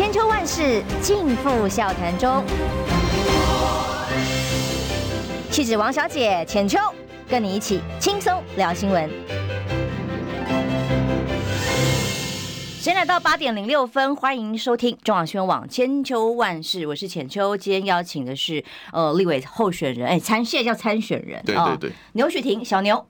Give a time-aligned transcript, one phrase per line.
[0.00, 2.42] 千秋万世尽付笑谈中。
[5.50, 6.78] 气质王小姐浅秋，
[7.28, 9.10] 跟你一起轻松聊新闻。
[12.78, 17.54] 现在来到八点零六分，欢迎收听中广新闻网千秋万世，我是浅秋。
[17.54, 18.64] 今天邀请的是
[18.94, 23.06] 呃立委候选人，哎参现在叫参选人，对对对，牛雪婷小牛。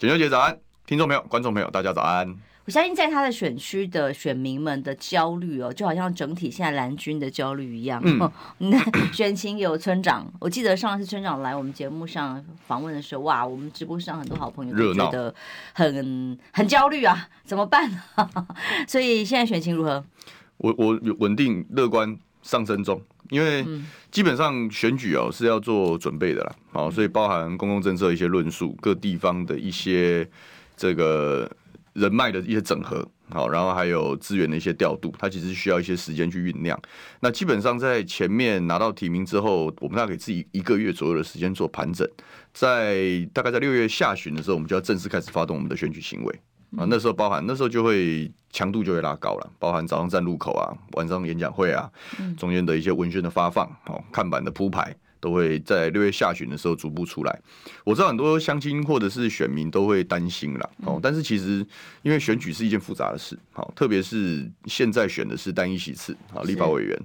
[0.00, 2.34] 浅秋姐早安，听众朋友、观众朋友，大家早安。
[2.66, 8.00] 我相信在他的选区的选民们的焦虑哦，就好像整体现在蓝军的焦虑一样。
[8.02, 8.30] 嗯，
[8.70, 8.78] 那
[9.12, 15.34] 选情有村长，我记得上次村长来我们节目上访问的时候，哇，我们直播上很多好朋友都觉得
[15.74, 18.02] 很很焦虑啊，怎么办？
[18.88, 20.02] 所以现在选情如何？
[20.56, 23.62] 我我稳定乐观上升中，因为
[24.10, 30.26] 基本上选举哦是要做准备的啦，好，所以包含公共政策一些论述，各地方的一些
[30.74, 31.50] 这个。
[31.94, 36.78] 人脉的一些整合，好，然后还有资源的一些调度，它其实需要一些时间去酝酿。
[37.20, 42.08] 那基本上在前面拿到提名之后，我们大概给自己一个月左右的时间做盘整，
[42.52, 46.40] 在大概在六月下旬的时候，我们就要正式开始发动我们的选举行为
[46.76, 46.84] 啊。
[46.88, 51.88] 那时候包含那时候就会强度就会拉高了，包含早上站路口啊，晚上演讲会啊，
[52.36, 54.94] 中间的一些文宣的发放，好，看板的铺排。
[55.24, 57.40] 都会在六月下旬的时候逐步出来。
[57.82, 61.66] 我知道很多乡亲或者是选民都会担心啦，哦，但是其实
[62.02, 67.02] 因为选举是一件复杂的事，好，特别是现在选的是单一席次啊，立法委员，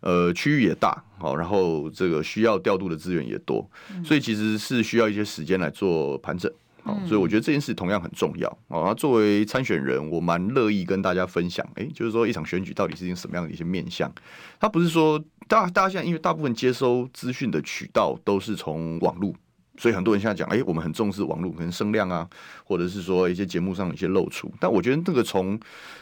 [0.00, 3.68] 呃，区域也大，好，然后这个需要调度的资源也多，
[4.02, 6.50] 所以其实是需要一些时间来做盘整。
[6.84, 8.86] 好所以我觉得这件事同样很重要啊。
[8.86, 14.10] 那作为参选人，我蛮乐意跟大家分享，哎，就是说一场选举到底是一件什么样的一些面向。
[14.58, 19.34] 他不是说大大家现在因为大部分接收资讯的渠道都是从网络，
[19.78, 22.28] 所以很多人现在讲，哎，我们很重视网络，可能声量啊，
[22.64, 24.52] 或者是说一些节目上的一些露出。
[24.60, 25.58] 但我觉得这个从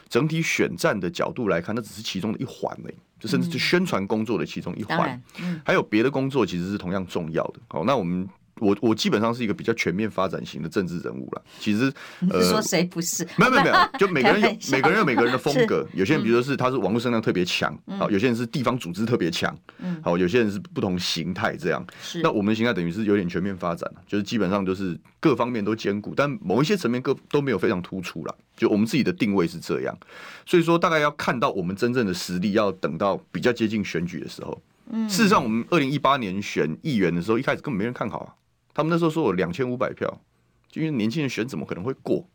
[0.08, 5.22] 整体选战的角度来看，那只是其中的一环而已，就甚至是宣传工作的其中一环。
[5.64, 7.60] 还有别的工作其实是同样重要的。
[7.69, 8.28] 好，那我们。
[8.60, 11.42] 我我基本上是一个比较全面发展型的政治人物了。
[11.58, 11.92] 其实，
[12.31, 13.26] 呃，说谁不是？
[13.36, 15.86] 没有没有没有，就每个人有 每个人有每个人的风格。
[15.92, 19.56] 有些人比如说是他是网络声量特别强，好，有些人是地方组织特别强，
[20.03, 21.86] 好，有些人是不同形态这样。
[22.22, 28.34] 那我们的形态等于是有点全面发展，就是基本上就是各方面都兼顾，但某一些层面各都没有非常突出了。
[28.56, 29.94] 就我们自己的定位是这样，
[30.47, 34.58] 所以说大概要看到我们真正的实力，要等到比较接近选举的时候。
[35.08, 38.32] 事实上，我们二零一八年选议员的时候，一开始根本没人看好啊。
[38.76, 40.06] 他们那时候说我两千五百票，
[40.69, 42.28] 就因为年轻人选怎么可能会过？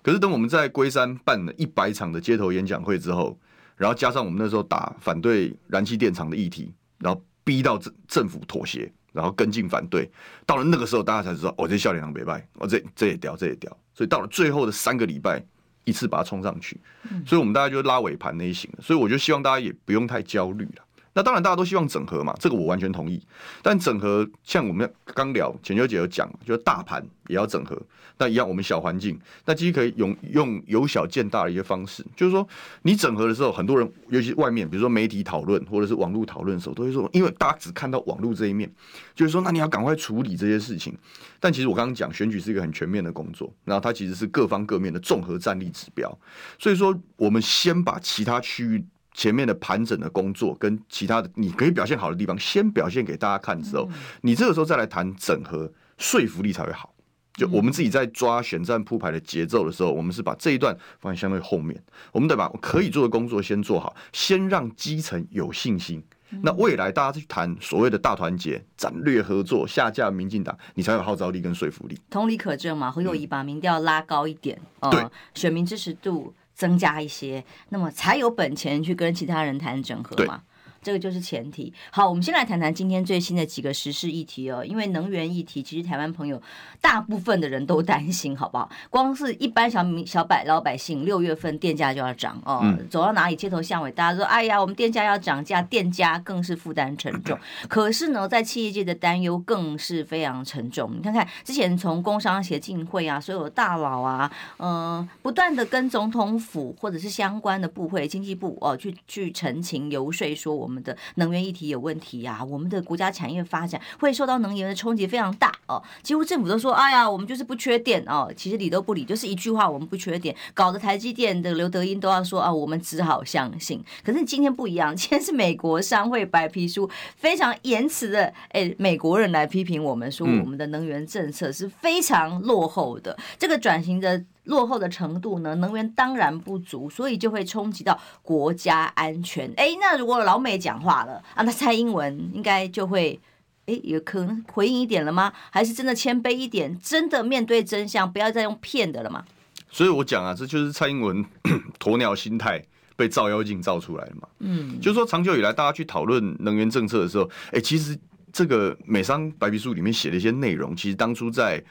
[0.00, 3.38] 可是等我们在龟山办了一百场的街头演讲会之后，
[3.76, 10.10] 然后加上我们那时候打反对燃气电厂的议题，然后逼到政政府妥协，然后跟进反对，
[10.46, 13.76] 到了那个时候，大家才知道，我、哦、这笑脸狼别拜，我、哦、这这也屌，这也屌。
[13.92, 15.44] 所以到了最后的三个礼拜，
[15.84, 16.80] 一次把它冲上去，
[17.26, 18.70] 所以我们大家就拉尾盘那一型。
[18.80, 20.82] 所以我就希望大家也不用太焦虑了。
[21.14, 23.20] 那当然，大家都希望整合嘛，这个我完全同意。
[23.62, 27.78] 但整合像我们刚聊，浅秋姐有讲，就是大盘也要整合。
[28.18, 32.46] 那一样，我们小环境，那其实可以用用由小见大的一些方式，就是说
[32.82, 38.72] 你整合的时候，很多人，尤其外面，比如说媒体讨论或者是网络讨论的时候，都会说，因为大家只看到网络这一面，
[39.14, 40.96] 就是说，那你要赶快处理这些事情。
[41.40, 46.16] 但其实我刚刚讲，选举是一个很全面的工作，然后它其实是各方各面的综合战力指标。
[46.58, 48.82] 所以说，我们先把其他区域。
[49.14, 53.88] 前面的盘整的工作跟其他的你可以表现好的地方，先表现给大家看之后，
[54.22, 56.94] 你这个时候再来谈整合，说服力才会好。
[57.34, 66.02] 就我们自己在抓选战铺排的节奏的时候，我们是把这一段放在相对后面，我们得把可以做的工作先做好，先让基层有信心。
[66.42, 71.98] 那未来大家去谈所谓的大团结、战略合作、下架民进党，你才有号召力跟说服力。
[72.10, 76.34] 同理可证嘛，侯友宜把民调拉高一点，呃、对，选民支持度。
[76.54, 80.42] 增加一些，那么才有本钱去跟其他人谈整合嘛。
[80.82, 81.72] 这个就是前提。
[81.90, 84.64] 好，我们先来谈谈今天最新的几个时事议题哦。
[84.64, 86.42] 因为能源议题，其实台湾朋友
[86.80, 88.68] 大部分的人都担心，好不好？
[88.90, 92.60] 光是一般小民、小百老百姓，六月份电价就要涨哦。
[92.64, 97.38] 嗯、走到哪里街头巷尾，大家说：“哎呀，我们电价要涨价，电价更是负担沉重。
[97.70, 100.90] ”可是呢，在企业界的担忧更是非常沉重。
[100.96, 110.71] 你看看之前从工商协进会啊，所有的大佬啊，嗯、呃，不断的跟总统府或者是相关的部会、经济部哦，去去陈情游说，说我们。
[110.72, 115.82] 我们的能源议题有问题呀、我们的国家产业发展会受到能源的冲击非常大哦。
[116.02, 118.32] 几乎政府都说，哎呀，我们就是不缺电哦。
[118.34, 123.84] 其实理都不理，就是一句话，我们不缺电，搞得台积电的刘德英都要说啊，我们只好相信。
[124.02, 133.18] 可是今天不一样，今天是美国商会白皮书，非常严词的，哎，美国人来批评我们说，我们的能源政策是非常落后的。
[133.38, 134.24] 这个转型的。
[134.44, 139.52] 落后的程度呢，能源当然不足，所以就会冲击到国家安全。
[139.56, 143.20] 哎，那如果老美讲话了啊，那蔡英文应该就会
[143.66, 145.32] 哎，有可能回应一点了吗？
[145.50, 149.24] 还是真的谦卑一点，真的面对真相，不要再用骗的了吗？
[149.70, 151.24] 所以我讲啊，这就是蔡英文
[151.78, 152.62] 鸵鸟心态
[152.96, 154.28] 被照妖镜照出来的嘛。
[154.40, 157.96] 嗯，就是说长久以来大家去讨论能源政策的时候，哎，其实
[158.32, 161.62] 这个美商白皮书里面写的一些内容，其实当初在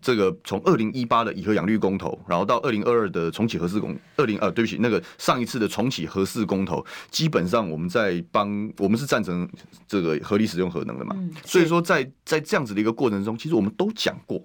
[0.00, 8.48] 这个从二零一八的以核养绿公投，然后到二零二二的重启核四公，二零呃对不起，那个上一次的重启核四公投，基本上我们在帮
[8.78, 9.48] 我们是赞成
[9.86, 11.16] 这个合理使用核能的嘛。
[11.44, 14.42] 所以说在在这样子的一个过程中，其实我们都讲过。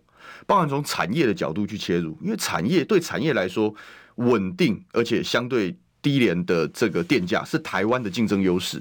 [0.48, 3.74] 包含从产业的角度去切入，因为产业对产业来说
[4.16, 5.76] 稳定，而且相对。
[6.04, 8.80] 低廉的这个电价是台湾的竞争优势，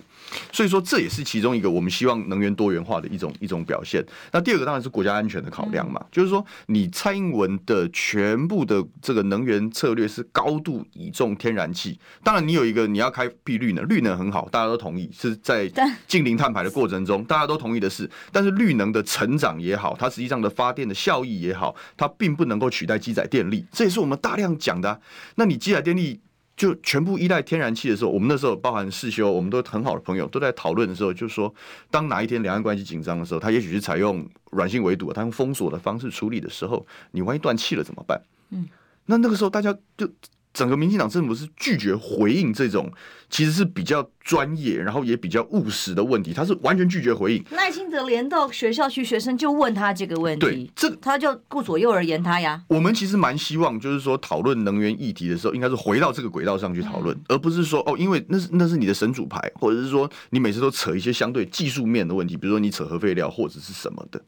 [0.52, 4.04] 所以说这也是其中一个我们希望能源多元化的一种一种表现。
[4.32, 15.70] 那第二个当然是国家安全的考量嘛，就是说你蔡英文的全部的这个能源策略是高度倚重天然气，当然你有一个你要开辟绿能，绿能很好，大家都同意是在
[16.08, 24.98] 近零碳排的过程中大家都同意的是，但是绿能的成长也好，它实际上的发电的效益也好，它并不能够取代机载电力，这也是我们大量讲的啊。
[25.36, 26.20] 那你机载电力。
[26.56, 31.52] 就全部依赖天然气的时候，我们那时候包含世修，我们都很好的朋友都在讨论的时候，就是说，
[31.90, 38.20] 当哪一天两岸关系紧张的时候，他也许是采用软性围堵，他用封锁的方式处理的时候，你万一断气了怎么办？
[38.50, 38.68] 嗯，
[39.06, 40.08] 那那个时候大家就。
[40.54, 42.92] 整个民进党政府是拒绝回应这种
[43.30, 47.44] 其实是比较专业，然后也比较务实的问题，他是完全拒绝回应。
[47.50, 52.62] 赖清德连到学校去，学生就问他这个问题，对，这他就顾左右而言他呀。
[52.68, 64.20] 我们其实蛮希望，就是说讨论能源议题的时候，应该是回到这个轨道上去讨论，嗯、而不是说哦，因为那是那是你的神主牌，或者是说你每次都扯一些相对技术面的问题，比如说你扯核废料或者是什么的。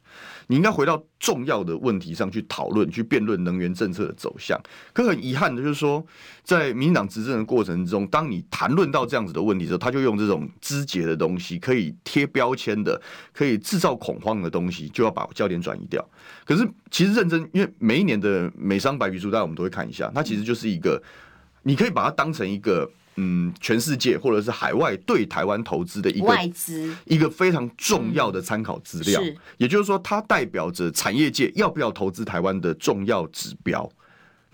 [0.46, 4.60] 你应该回到重要的问题上去讨论、去辩论能源政策的走向。
[4.92, 6.04] 可很遗憾的就是说，
[6.42, 13.00] 在民进党执政的过程中，当你谈论到这样子的问题的时候，他就用这种肢节的东西，可以贴标签的、
[13.32, 16.02] 可以制造恐慌的东西，就要把焦点转移掉。
[16.46, 21.02] 可是其实认真，因为每一年的美商白皮书，大家我们都会看一下，它其实就是一个，
[21.62, 22.90] 你可以把它当成一个。
[23.16, 29.22] 嗯，全世界或者是海外对台湾投资的一个外资，一个非常重要的参考资料，
[29.56, 33.88] 也就是说，它代表着产业界要不要投资台湾的重要指标。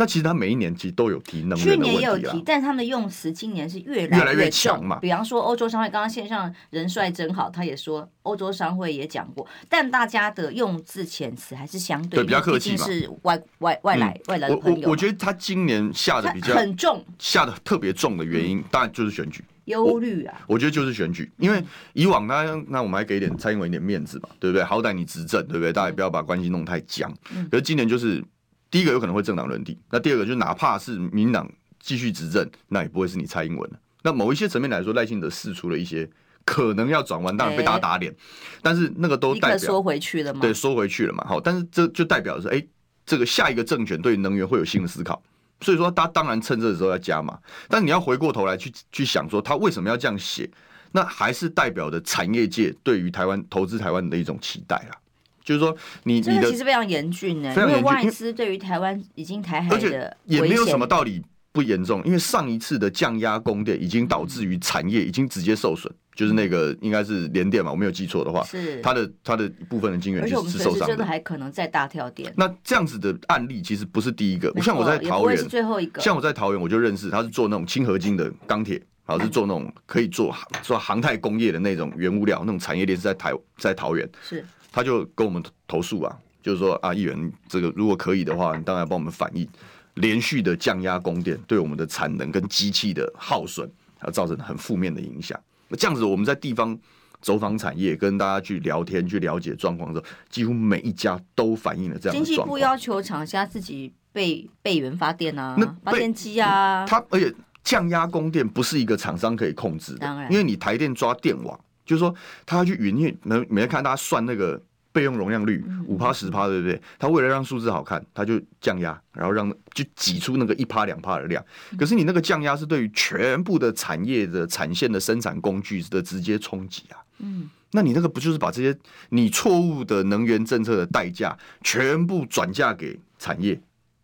[0.01, 4.99] 那其实他每一年其实都有提能源的问题，去年也有提，但他们的用词今年是越来越，越来越强嘛。
[4.99, 12.87] 比方说欧洲商会，刚刚线上人帅真好，他也说欧洲商会也讲过，但大家的用字遣词还是相对，对比较客气嘛。
[12.87, 20.55] 是外外外来、嗯、外来的朋友我我，我觉得他今年下的比较很重，下的特别重的原因，当然就是选举忧虑啊我。
[20.55, 21.63] 我觉得就是选举，因为
[21.93, 24.65] 以往那那我们还给一点蔡英文一点面子嘛，对不对？
[24.65, 25.71] 好歹你执政，对不对？
[25.71, 27.15] 大家也不要把关系弄太僵。
[27.37, 28.25] 嗯、可是今年就是。
[28.71, 31.51] 第一个有可能会政党轮替，那第二个就是哪怕是民进党
[31.81, 33.79] 继续执政，那也不会是你蔡英文了。
[34.03, 36.09] 那某一些层面来说，赖清德试出了一些
[36.45, 38.19] 可能要转弯，当然被大家打脸，欸、
[38.63, 40.41] 但是那个都代表缩回去了嘛？
[40.41, 41.25] 对，缩回去了嘛。
[41.27, 42.69] 好，但是这就代表是，哎、欸，
[43.05, 45.23] 这个下一个政权对能源会有新的思考，
[45.61, 47.39] 所以说他当然趁这个时候要加码。
[47.69, 50.49] 但你要回过头来去去想说，他为什么要这样写？
[50.93, 54.99] 那还是代表着产业界对于台湾投资台湾的一种期待啦。
[55.45, 61.23] 就是说你，你的其实非常严峻呢，因为外资对于台湾已经台海的，而且也没有什么道理
[61.53, 68.81] 不严重，因为上一次的降压供电已经导致于产业已经直接受损，就是那个应该是联电嘛，我没有记错的话，是。
[68.83, 72.33] 它的它的部分的晶圆是受伤的，真的还可能再大跳电。
[72.37, 84.09] 那这样子的案例其实不是第一个，像我在桃园，最后一个，像我在桃园我就认识，他是做那种轻合金的钢铁，好是做那种可以做做航太工业的那种原物料，那种产业链是在台在桃园。
[84.23, 84.45] 是。
[84.73, 89.47] 他就跟我们投诉啊，就是说啊，议员这个如果可以的话，你当然帮我们反映
[89.95, 95.39] 连续的降压供电对我们的产能跟机器的耗损，啊，造成很负面的影响。
[95.69, 96.79] 那这样子，我们在地方
[97.21, 102.25] 走访产业，跟大家去聊天、去了解状况的时候，几乎每一家都反映了这样的。
[102.25, 106.87] 经济部要求厂家自己备备源发电啊，那发电机啊。
[106.87, 111.59] 它而且降压供电不是一个厂商可以控制的，因为你台电抓电网。
[111.91, 112.15] 就是说，
[112.47, 116.81] 他要去云，因为每每天看大家算那个备用容量率五趴十趴，对不对？
[117.01, 121.45] 他为了让数字好看，他就降压，然后让就挤出那个一趴两趴的量。
[121.77, 127.03] 可是你那个降压是对于全部的产业的产线的生产工具的直接冲击啊！
[127.19, 128.79] 嗯，那你那个不就是把这些
[129.09, 133.61] 你错误的能源政策的代价全部转嫁给产业？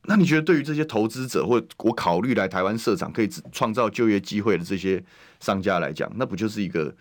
[0.08, 5.00] 那你觉得对于这些投资者或我考虑来台湾设厂可以创造就业机会的这些
[5.38, 6.92] 商家来讲，那不就是一个？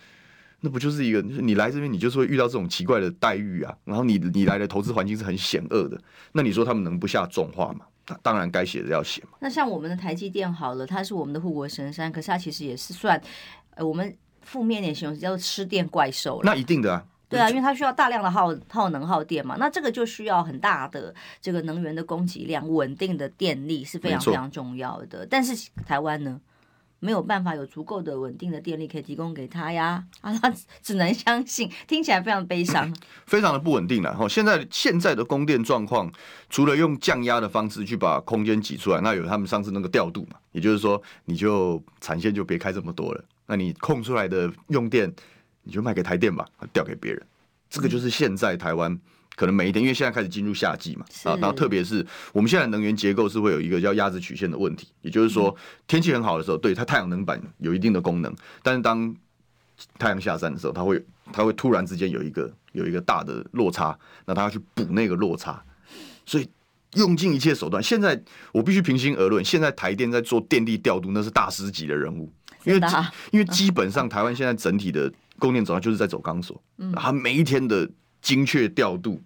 [0.65, 3.77] 那不就是一个你来这边，你就是会遇到这种奇怪的待遇啊。
[3.86, 7.86] 然后你你来的投资环境是很险恶的，那你说他们能不下重话吗？
[8.24, 9.38] 当然该写的要写嘛。
[9.39, 13.22] 那像我们的台积电好了，它是我们的护国神山，可是它其实也是算，
[13.75, 16.51] 呃，我们负面点形容叫做吃电怪兽了。
[16.51, 17.05] 那一定的啊。
[17.27, 25.25] 对啊，因为它需要大量的耗耗能耗电嘛，那这个就需要很大的这个能源的供给量，稳定的电力是非常非常重要的。
[25.25, 26.39] 但是台湾呢，
[27.05, 32.91] 没有办法有足够的稳定的电力可以提供给他呀， 啊，他只能相信，听起来非常悲伤，
[33.27, 34.27] 非常的不稳定了哈。
[34.27, 36.12] 现在现在的供电状况，
[36.50, 45.13] 除了用降压的方式去把空间挤出来，那有他们上次那个调度嘛，也就是说，你就产线就别开这么多了，那你空出来的用电。
[45.67, 47.19] 你就卖给台电吧，调给别人。
[47.71, 48.95] 这个就是现在台湾
[49.35, 55.55] 可能每一天，因为现在开始进入夏季嘛，啊，然后特别是我们现在能源结构是会有一个叫压制曲线的问题，也就是说
[55.87, 59.13] 天气很好的时候，对它太阳能板有一定的功能，但是当
[59.99, 65.61] 太阳下山的时候，它会它会突然之间有一个有一个大的落差，那它要去补那个落差，
[66.25, 66.47] 所以
[66.93, 67.83] 用尽一切手段。
[67.83, 68.21] 现在
[68.53, 72.31] 我必须平心而论，现在台电在做电力调度，那是大师级的人物，
[72.63, 72.81] 因为
[73.31, 75.11] 因为基本上台湾现在整体的。
[75.37, 77.85] 供电总量就是在走钢索，嗯它每一天的
[78.25, 79.22] 精确调度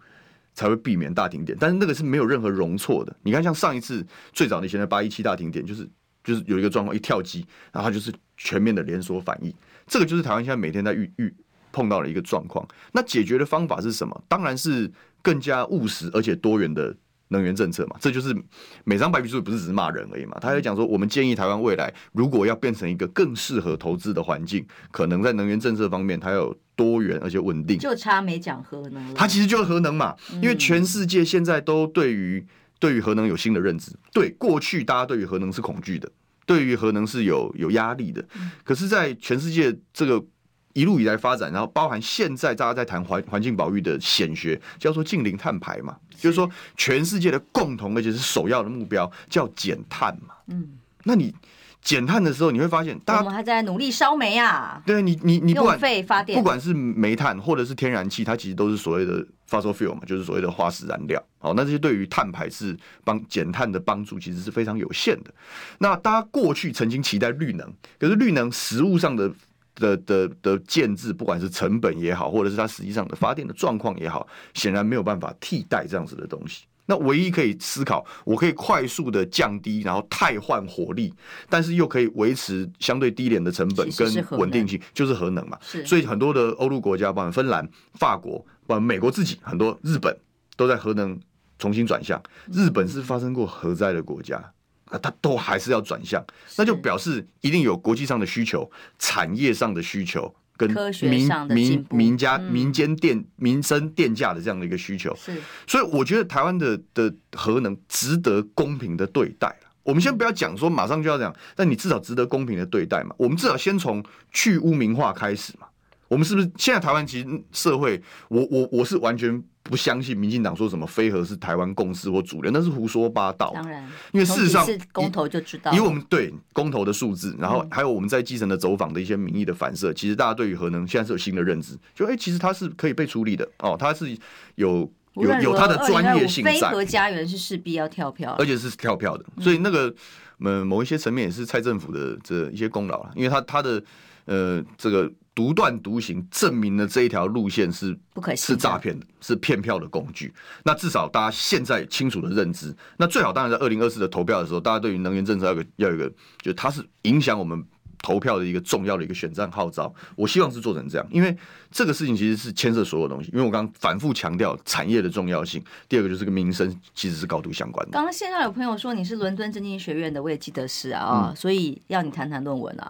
[0.53, 3.15] 才会避免大停点，但是那个是没有任何容错的。
[3.24, 5.89] 你看，像上一次最早那些在八一七大停点，就是
[6.22, 9.53] 就是有一个状况一跳机，然后它就是全面的连锁反应。
[9.88, 11.34] 这个就是台湾现在每天在遇遇
[11.72, 12.68] 碰到的一个状况。
[12.91, 14.22] 那解决的方法是什么？
[14.27, 14.91] 当然是
[15.22, 16.94] 更加务实而且多元的。
[17.29, 18.36] 能源政策嘛，这就是
[18.83, 20.38] 每张白皮书不是只是骂人而已嘛。
[20.41, 27.77] 他还讲说，我们建议台湾未来如果要变成一个更适合投资的环境，可能在能源政策方面，它要有多元而且稳定。
[27.77, 29.13] 就差没讲核能了。
[29.15, 32.45] 它其实就是核能嘛，因为全世界现在都对于
[32.79, 33.91] 对于核能有新的认知。
[34.12, 36.12] 对，过去大家对于核能是恐惧的，
[36.45, 38.25] 对于核能是有有压力的。
[38.63, 40.25] 可是，在全世界这个。
[40.73, 50.35] 一路以来发展，然后包含现在大家在谈环环境保育的显学，叫做近零碳排嘛，就是说全世界的共同而且是首要的目标叫减碳嘛。
[50.47, 51.33] 嗯，那你
[51.81, 54.81] 减碳的时候，你会发现，大家我们还在努力烧煤啊。
[54.85, 61.21] 对，你你你不管用发电，不管是煤炭或者是天然气，它其实都是所谓的 fossil fuel 嘛，就是所谓的化石燃料。
[61.39, 65.33] 好，那这些对于碳排是帮减碳的帮助，其实是非常有限的。
[65.79, 69.33] 那大家过去曾经期待绿能，可是绿能实物上的。
[69.79, 76.65] 的的的建制，不管是成本也好，或者是它实际上的发电的状况也好，显然没有办法替代这样子的东西。
[76.86, 81.13] 那唯一可以思考，我可以快速的降低，然后汰换火力，
[81.48, 85.55] 但是又可以维持相对低廉的成本跟稳定性，就是核能嘛。
[85.86, 90.17] 所以很多的欧陆国家，包括芬兰、法国，包括美国自己，很多日本
[90.57, 91.19] 都在核能
[91.59, 92.19] 重新转向。
[92.51, 94.43] 日本是发生过核灾的国家。
[94.89, 96.24] 啊，它都还是要转向，
[96.58, 100.69] 那就表示一定有国际上的需求、产业上的需求跟
[101.03, 105.15] 民民民家民间电民生电价的这样的一个需求。
[105.15, 109.55] 是，所以我觉得台湾的的核能值得公平的对待。
[109.84, 113.15] 我们先不要讲说马上就要讲，但你至少值得公平的对待嘛。
[113.17, 115.67] 我们至少先从去污名化开始嘛。
[116.08, 119.43] 我们是不是现在台湾其实社会，我我我是完全。
[119.69, 123.51] 不相信民进党说什么非核是台湾共识或主流，那是胡说八道。
[123.53, 134.09] 当然，因为事实上，公投就知道，以我们对公投的数字，然后还有我们在基层的走访的一些民意的反射，其实大家对于核能现在是有新的认知，就哎、欸，其实它是可以被处理的哦，它是
[134.55, 136.51] 有有有它的专业性在。
[136.51, 139.93] 非核家园是势必要跳票，而且是跳票的，所以那个
[140.39, 143.83] 呃某一些层面也是蔡政府的这一些功劳了，因为他他的
[144.25, 145.07] 呃这个。
[145.39, 150.34] 独断独行，证明了这一条路线是不可信，是诈骗的，是骗票的工具。
[150.65, 157.65] 那至少大家现在清楚的认知，那最好当然在二零二四的投票的时候，大家对于能源政策要有个要有一个，就它是影响我们。
[158.01, 161.36] 投票的一个重要的一个选战号召，我希望是做成这样，因为
[161.72, 163.29] 这个事情其实是牵涉所有东西。
[163.34, 167.91] 因为我刚刚反复强调产业的重要性，第二个就是跟民生其实是高度相关的。
[167.91, 172.89] 刚刚线上有朋友说你是伦敦政经学院的，我也记得是啊，嗯、所以要你谈谈论文啊。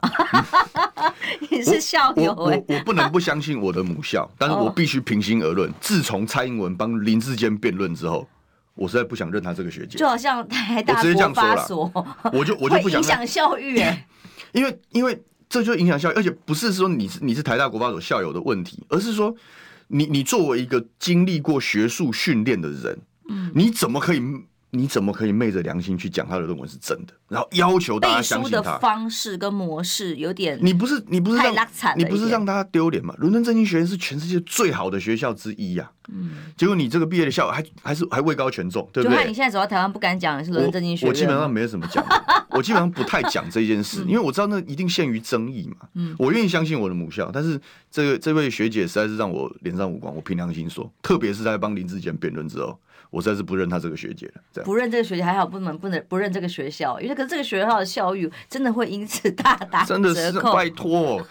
[1.50, 8.28] 你是校友、欸我我，我不能不相信我的母校，但是我必须平心而论，自从蔡英文帮林志坚辩论之后，
[8.76, 9.98] 我实在不想认他这个学姐。
[9.98, 11.92] 就好像台大国发所，
[12.32, 14.06] 我就我就不想影响校誉哎。
[14.54, 19.36] 因为，因为这就影响校，而且不是说你是你是台大国发所校友的问题，而是说
[19.88, 24.22] 你你作为一个经历过学术训练的人，嗯，你怎么可以？
[24.72, 27.14] 你怎么可以昧着良心去讲他的论文是真的？
[27.28, 28.62] 然后要求大家相信他？
[28.62, 31.54] 的方式跟模式有点，你不是你不是让
[31.96, 33.14] 你不是让大家丢脸吗？
[33.18, 36.10] 伦敦政经学院是全世界最好的学校之一呀、啊。
[36.12, 39.16] 嗯，结果你这个毕业的校友还还是还位高权重，对不对？
[39.16, 41.10] 就怕你现在走到台湾不敢讲是伦敦政经学院。
[41.10, 42.04] 我基本上没有什么讲，
[42.50, 45.88] 我基本上不太讲这件事，因为我知道那一定限于争议嘛。
[45.94, 47.60] 嗯，我愿意相信我的母校，但是
[47.92, 50.16] 这个这位学姐实在是让我脸上无光。
[50.16, 52.80] 我凭良心说，特别是在帮林志坚辩论之后。
[53.10, 54.42] 我实在是不认他这个学姐了。
[54.54, 59.84] 这样不认这个学姐还好，不能不能不认这个学校，因为可是这个学校的校誉真的会因此大打。
[59.86, 61.22] 真的是拜托，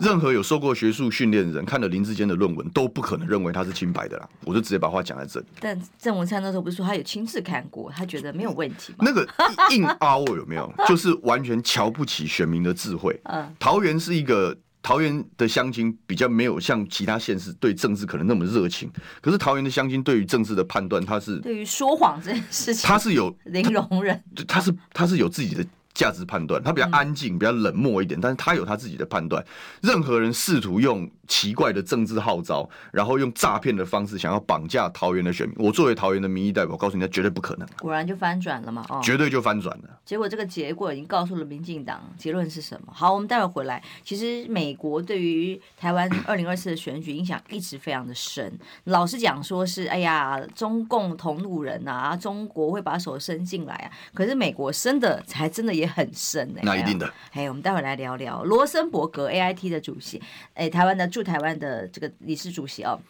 [0.00, 4.28] 任何有受过学术训练的人看了林志坚的论文，都不可能认为他是清白的啦。
[4.44, 5.46] 我就直接把话讲在这里。
[5.60, 8.98] 但郑文灿那时候不是说他有亲自看过，他觉得没有问题吗？
[9.00, 9.26] 那个
[9.70, 10.72] 硬 凹有没有？
[10.88, 13.18] 就是完全瞧不起选民的智慧。
[13.24, 14.56] 嗯，桃园是一个。
[14.82, 25.64] 桃园的乡亲比较没有像其他县市对政治可能那么热情，可是桃园的乡亲对于政治的判断，他是对于说谎这件事情，他是有零容忍，他是他是有自己的。
[25.94, 29.44] 价值判断，他比较安静，比较冷漠一点，但是他有他自己的判断。
[29.82, 37.66] 任何人试图用奇怪的政治号召，然后用诈骗的方式想要绑架桃园的选民，我作为桃园的民意代表，我告诉你，那绝对不可能。
[37.78, 39.98] 果然就翻转了嘛，哦，绝对就翻转了。
[40.04, 42.92] 结果这个结果已经告诉了民进党，结论是什么？
[42.94, 43.82] 好，我们待会回来。
[44.04, 48.52] 其实美国对于台湾 二零二四的选举影响一直非常的深。
[48.84, 53.90] 老实讲，说是哎呀，中共同路人啊，中国会把手伸进来啊。
[54.12, 56.62] 可是美国伸的才真的也很深呢、欸。
[56.64, 57.10] 那一定的。
[57.32, 60.20] 哎，我们待会来聊聊罗森伯格 AIT 的主席，
[60.52, 63.00] 哎，台湾的驻台湾的这个理事主席哦，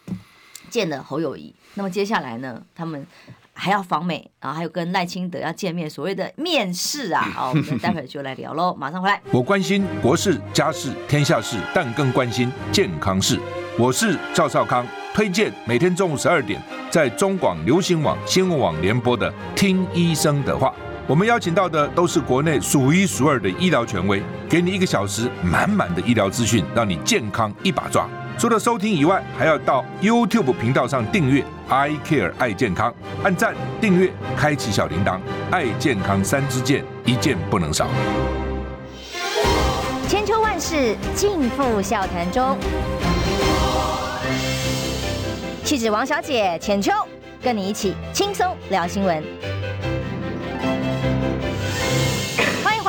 [0.69, 1.53] 见了侯友谊。
[1.75, 3.05] 那么接下来呢，他们
[3.53, 7.21] 还要访美，然后还有跟赖清德要见面，所谓的面试啊。
[7.21, 9.21] 好， 我们待会就来聊喽，马上回来。
[9.31, 13.39] 我关心国事、家事、天下事，但更关心健康事。
[13.77, 20.69] 我是赵少康，推荐每天中午十二点在中广流行网新闻网联播的《听医生的话》。
[21.05, 28.07] 我们邀请到的都是国内数一数二的医疗权威，给你一个小时满满的医疗资讯，让你健康一把抓。
[28.37, 35.19] 除了收听以外，还要到 YouTube 频道上订阅 “I Care 爱健康”，按赞、订阅、开启小铃铛，
[35.51, 37.89] 爱健康三支箭，一件不能少。
[40.07, 42.57] 千秋万世尽付笑谈中，
[45.65, 46.93] 气质王小姐浅秋，
[47.41, 49.21] 跟你一起轻松聊新闻。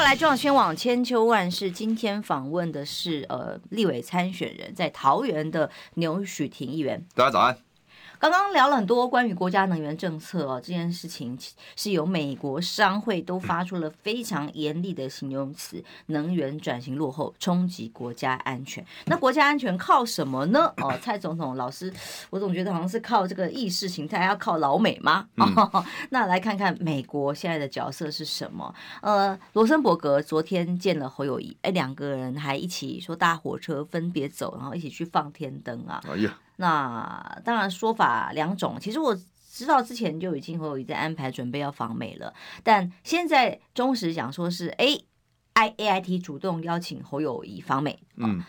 [0.05, 7.03] 来中广宣网千秋万世，今天访问的是呃立委参选人，在桃园的牛许庭议员。
[7.15, 7.64] 大家早安。
[8.31, 11.39] 刚刚聊了很多关于国家能源政策哦，这件事情
[11.77, 18.83] 是由美国商会都发出了非常严厉的形容词：能源转型落后，冲击国家安全。
[19.05, 20.73] 那国家安全靠什么呢？
[20.81, 21.93] 哦，蔡总统老师，
[22.31, 25.29] 我总觉得好像是靠这个意识形态，要靠老美吗？
[25.37, 28.75] 哦， 那来看看美国现在的角色是什么？
[29.03, 36.03] 呃，罗森伯格昨天见了侯友谊，哎，两个人还一起说搭火车分别走，然后一起去放天灯啊。
[36.11, 36.35] 哎呀。
[36.57, 39.17] 那当然说法两种，其实我
[39.51, 45.05] 知道之前就已经侯友谊在安排准备要访美了，但现在忠实讲说是 A
[45.55, 48.43] I A I T 主动邀请侯友谊访美，嗯。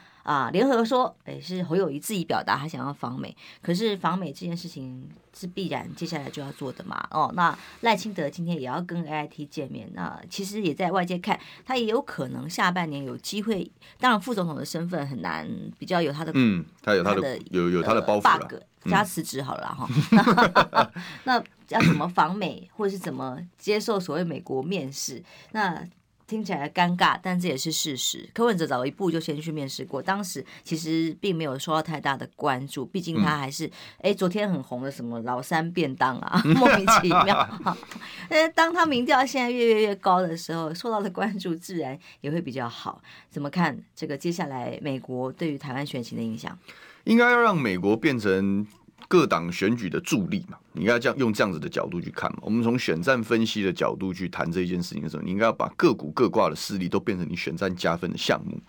[0.52, 5.08] 联合说，哎，是侯友谊自己表达他想要访美，可是访美这件事情
[5.38, 7.08] 是必然接下来就要做的嘛。
[7.12, 13.72] 哦，那赖清德今天也要跟 AIT 见面，那其实也在外界看，他也有可能下半年有机会。
[14.00, 18.48] 当然，副总统的身份很难，比较有他的，嗯，他有他的，有有他的包袱了。
[18.48, 18.56] bug
[18.90, 20.92] 加辞职好了哈。
[21.26, 25.24] 那要怎么访美，或者是怎么接受所谓美国面试？
[25.54, 25.84] 那
[26.28, 28.30] 听起来尴尬，但这也是事实。
[28.34, 33.66] 柯文哲早一步就先去面试过，当时其实并没有受到太大的关注，毕竟他还是
[33.98, 37.48] 哎、嗯，昨天很红的什么老三便当啊， 莫名其妙。
[38.30, 43.02] 呃，当他民调现在越越越高的时候，受到的关注自然也会比较好。
[43.30, 46.58] 怎么看这个接下来美国对于台湾选情的影响？
[47.04, 48.66] 应该要让美国变成。
[49.08, 52.40] 各党选举的助力嘛，你应该这样用这样子的角度去看嘛。
[52.42, 58.60] 我们从选战分析的角度去谈这一件事情的时候，你应该要把各股各挂的势力都变成你选战加分的项目。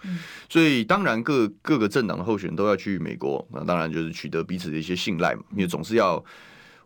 [0.49, 5.43] 所以当然各各个政党的候选人都要去美国，那当然就是取得彼此的一些信赖嘛。
[5.53, 6.23] 因为总是要，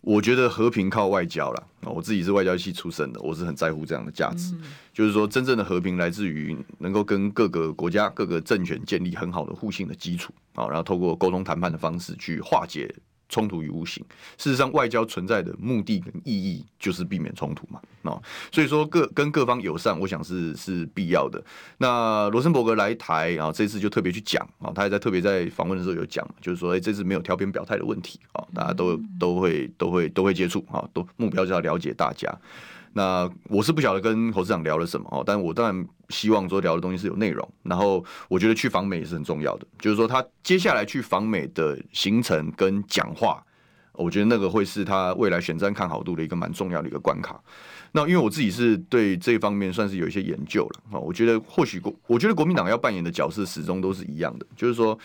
[0.01, 1.63] 我觉得和平靠外交啦。
[1.83, 4.55] 我自己是外交系出身的，我是很在乎这样的价值。
[4.93, 12.95] 就是说，真正的和平来自于能够跟各个国家、各个政权建立很好的互信的基础啊，然后透过沟通谈判的方式去化解。
[13.31, 14.05] 冲突与无形。
[14.37, 17.81] 事实上，外交存在的目的跟意义就是避免冲突嘛。
[18.03, 21.43] 哦，所以说各跟各方友善，我想是是必要的。
[21.79, 32.29] 那罗森伯格来台啊，这次就特别去讲啊，他也在特别在访问的时候有讲，就是说，哎，这次没有挑边表态的问题啊，大家都都会都会都会接触啊，都目标就要了解大家。
[32.93, 37.49] 那我是不晓得跟侯市长聊了什么哦，但我当然希望说聊的东西是有内容。
[37.63, 43.43] 然后我觉得去访美也是很重要的，就是说他接下来去访美的行程跟讲话，
[43.93, 47.41] 我觉得那个会是他未来选战看好度的一个蛮重要的一个关卡。
[47.93, 54.99] 那因为我自己是对这方面算是有一些研究了啊，我觉得或许国，我觉得国民党要扮演的角色始终都是一样的，就是说。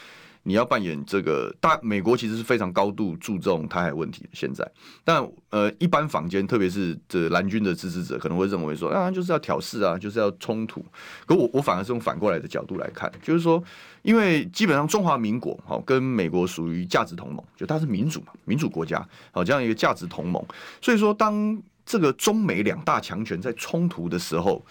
[0.47, 4.29] 你要扮演这个大美国其实是非常高度注重台海问题的。
[4.31, 4.63] 现在，
[5.03, 10.86] 但呃，一般坊间，特别是这蓝军的支持者，可能会认为说啊，就是要挑事啊，就是要冲突。
[11.25, 13.62] 可我我反而是用反过来的角度来看，就是说，
[14.03, 20.45] 因为基本上中华民国好跟美国属于价值同盟，就它是民主嘛，民主国家好这样一个价值同盟。
[20.79, 24.63] 所以说，当这个中美两大强权在冲突的时候，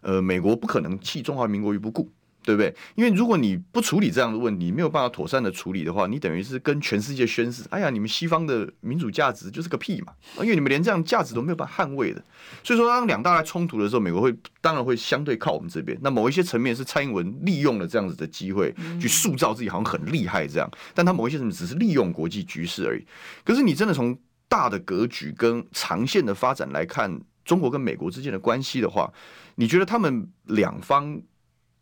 [0.00, 2.10] 呃，美国不可能弃中华民国于不顾。
[2.42, 2.74] 对不对？
[2.94, 10.12] 因为如果你不处理这样的问题，没有办法妥善的处理的话，你等于是跟全世界宣誓：哎呀，你们西方的民主价值就是个屁嘛！
[10.38, 12.24] 因为你们连这样价值都没有办法捍卫的。
[12.62, 15.96] 所以说，当两大来冲突的时候，美国会当然会相对靠我们这边。
[16.00, 20.70] 那某一些层面是蔡英文利用了这样子的机会，去塑造自己好像很厉害这样。
[20.94, 23.04] 但他某一些什么只是利用国际局势而已。
[23.44, 29.12] 可是你真的从大的格局跟长线的发展来看，中国跟美国之间的关系的话，
[29.56, 31.20] 你觉得他们两方？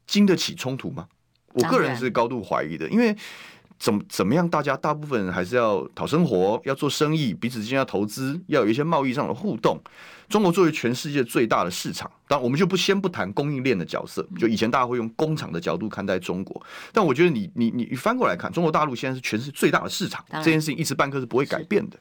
[0.08, 1.06] 经得起冲突吗？
[1.52, 3.16] 我个人是高度怀疑的，因为
[3.78, 9.80] 怎怎么样，大家大部分人还是要讨生活，要做生意，彼此之间要投资，要有一些贸易上的互动。
[10.28, 16.60] 中国作为全世界最大的市场，当然我们就不先不谈供应链的角色，就以前大家会用工厂的角度看待中国，
[16.92, 21.98] 但我觉得你你你翻过来看，中国大陆现在是全世界最大的市场，这件事情一时半刻是不会改变的。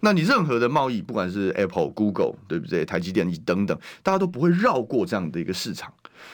[0.00, 2.84] 那你任何的贸易，不管是 Apple、Google，对不对？
[2.84, 5.92] 台积电等等，大家都不会绕过这样的一个市场。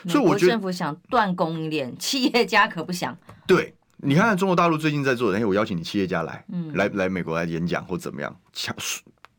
[0.08, 3.16] 所以我觉得政府想断供应链，企业家可不想。
[3.46, 8.74] 对，你看看中国大陆最近在做的，哎，我邀请你企业家来，嗯，来来美国来演讲或怎么样，强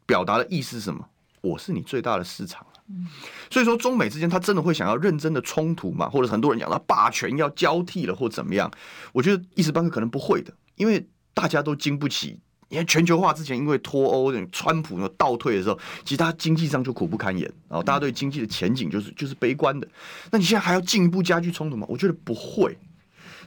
[0.05, 1.05] 表达的意思是什么？
[1.41, 2.65] 我是你最大的市场。
[2.89, 3.07] 嗯，
[3.49, 6.09] 所以说中美之间，他真的会想要认真的冲突嘛？
[6.09, 8.69] 或者很多人讲到霸权要交替了或怎么样？
[9.13, 12.39] 我觉得一时半刻可能不会的，因为大家都经不起。
[12.69, 19.88] 因为全球化之前，因为脱欧、川普呢倒退的时候，其实他经济上就苦不堪言，然后大家对经济的前景就是就是悲观的。
[20.32, 21.86] 那你现在还要进一步加剧冲突吗？
[21.89, 22.78] 我觉得不会。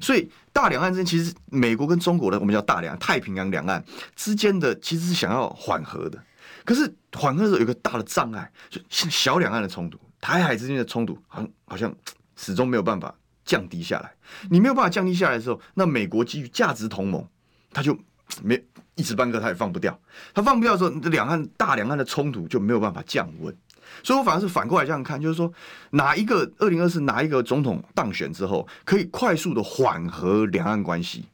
[0.00, 3.82] 所以大两岸之间，其实美国跟中国的我们叫大两太平洋两岸
[4.14, 6.22] 之间的，其实是想要缓和的。
[6.64, 11.94] 可是缓和的时候有一个大的障碍，就小两岸的冲突、台海之间的冲突，好像好像
[12.36, 14.12] 始终没有办法降低下来。
[14.50, 17.26] 你没有办法降低下来的时候，那美国基于价值同盟，
[17.72, 17.98] 他就
[18.42, 18.62] 没。
[18.96, 19.98] 一时半刻他也放不掉，
[20.34, 23.56] 他放不掉的时候，两岸大两岸的冲突就没有办法降温。
[24.02, 25.50] 所以我反而是反过来这样看，就是说
[25.90, 31.24] 哪一个二零二四哪一个总统当选之后，可以快速的缓和两岸关系，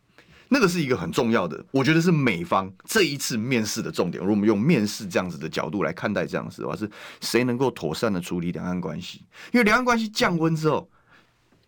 [0.49, 4.21] 那个是一个很重要的，我觉得是美方这一次面试的重点。
[4.21, 6.89] 如果我们用面试这样子的角度来看待这样子的话，是
[7.21, 9.23] 谁能够妥善的处理两岸关系？
[9.53, 10.89] 因为两岸关系降温之后，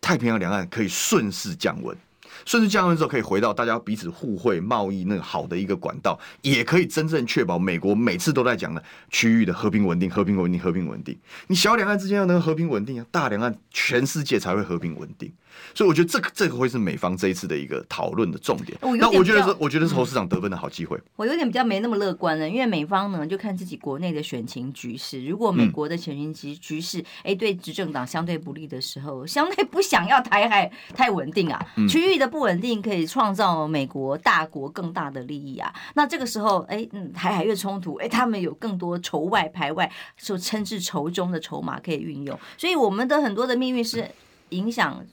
[0.01, 1.97] 太平洋两岸可以顺势降温。
[2.45, 11.19] 顺势降温之后，可以回到大家彼此互惠贸易那个好的一个管道，也可以真正确保美国每次都在讲的区域的和平稳定、和平稳定、和平稳定。
[11.47, 15.33] 你小两岸之间要能和平稳定啊，大两岸全世界才会和平稳定。
[15.75, 18.79] 所以我觉得这个这个会是美方这一次的一个讨论的重点。
[18.99, 20.99] 那我觉得是，我觉得是侯市长得分的好机会。
[21.17, 25.25] 我有点比较没那么乐观了，因为美方呢就看自己国内的选情局势。
[25.25, 35.73] 如果美国的选情局局势哎对执政党相对不利的时候，相对不想要台海太稳定啊，区域的不稳定可以创造美国大国更大的利益啊。
[35.95, 42.39] 那这个时候哎嗯台海越冲突哎他们有更多仇外排外，就称之仇中的筹码可以运用。
[42.57, 44.09] 所以我们的很多的命运是
[44.51, 45.05] 影响。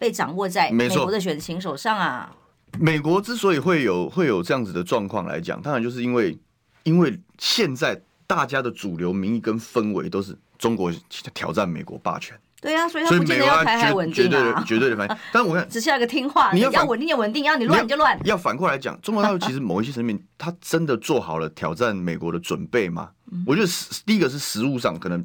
[0.00, 2.34] 被掌握在美国的选情手上啊！
[2.78, 6.38] 美国之所以会有会有这样子的状况来讲，当然就是因为
[6.84, 10.90] 因为现在大家的主流民意跟氛围都是中国
[11.34, 12.34] 挑战美国霸权。
[12.62, 15.16] 对啊，所以他不见得要台海稳定啊，绝对的反正。
[15.32, 18.18] 但是我看只是要一个听话，你要稳定就稳定，要你乱你就乱。
[18.24, 23.10] 要反过来讲，中国大陆其实某一些层面，他真的做好了挑战美国的准备吗？
[23.46, 23.68] 我觉得
[24.06, 25.22] 第一个是实物上可能。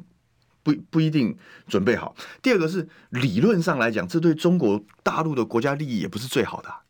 [0.66, 1.36] 不不一定
[1.68, 2.12] 准备好。
[2.42, 6.80] 第二个是理论上来讲，这对中国大陆的国家利益也不是最好的啊。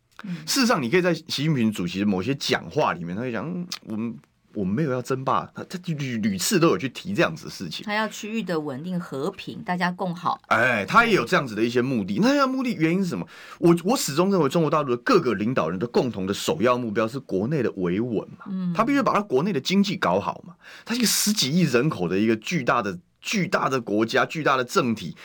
[0.47, 3.45] 事实上，你可以在习近平主席的某些讲话里面，他会讲，
[3.85, 4.17] 我们
[4.55, 7.85] 我们没有要争霸，他他屡屡次都有去提这样子的事情。
[7.85, 10.41] 他要区域的稳定和平，大家共好。
[10.47, 12.19] 哎，他也有这样子的一些目的。
[12.23, 13.29] 那要目的原因是什么？
[13.59, 18.47] 我我始终认为，中国大陆的各个领导人的共同的首要目标是国内的维稳嘛。
[18.49, 20.55] 嗯，他必须把他国内的经济搞好嘛。
[20.87, 22.99] 他一个十几亿人口的一个巨大的。
[23.27, 25.17] 巨大的国家，巨大的政体，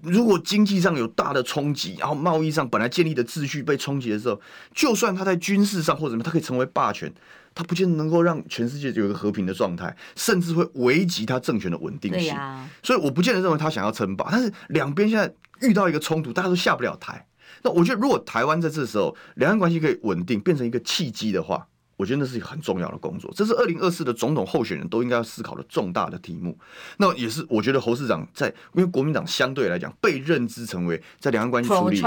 [0.00, 4.40] 如果经济上有大的冲击，然后贸易上本来建立的秩序被冲击的时候，
[4.72, 7.12] 就算他在军事上或者什么，他可以成为霸权，
[7.52, 12.36] 他不见得能够让全世界有一个和平的状态，甚至会危及他政权的稳定性。
[12.80, 15.34] 所以我不见得认为他想要称霸，但是两边现在
[15.66, 17.26] 遇到一个冲突，大家都下不了台。
[17.64, 26.58] 那我觉得，如果台湾在这时候两岸关系可以稳定，变成一个契机的话，我觉得那是一个很重要的工作，这是二零二四的总统候选人都应该要思考的重大的题目。
[26.96, 32.02] 那也是我觉得侯市长在，因为国民党相对来讲被认知成为在两岸关系处理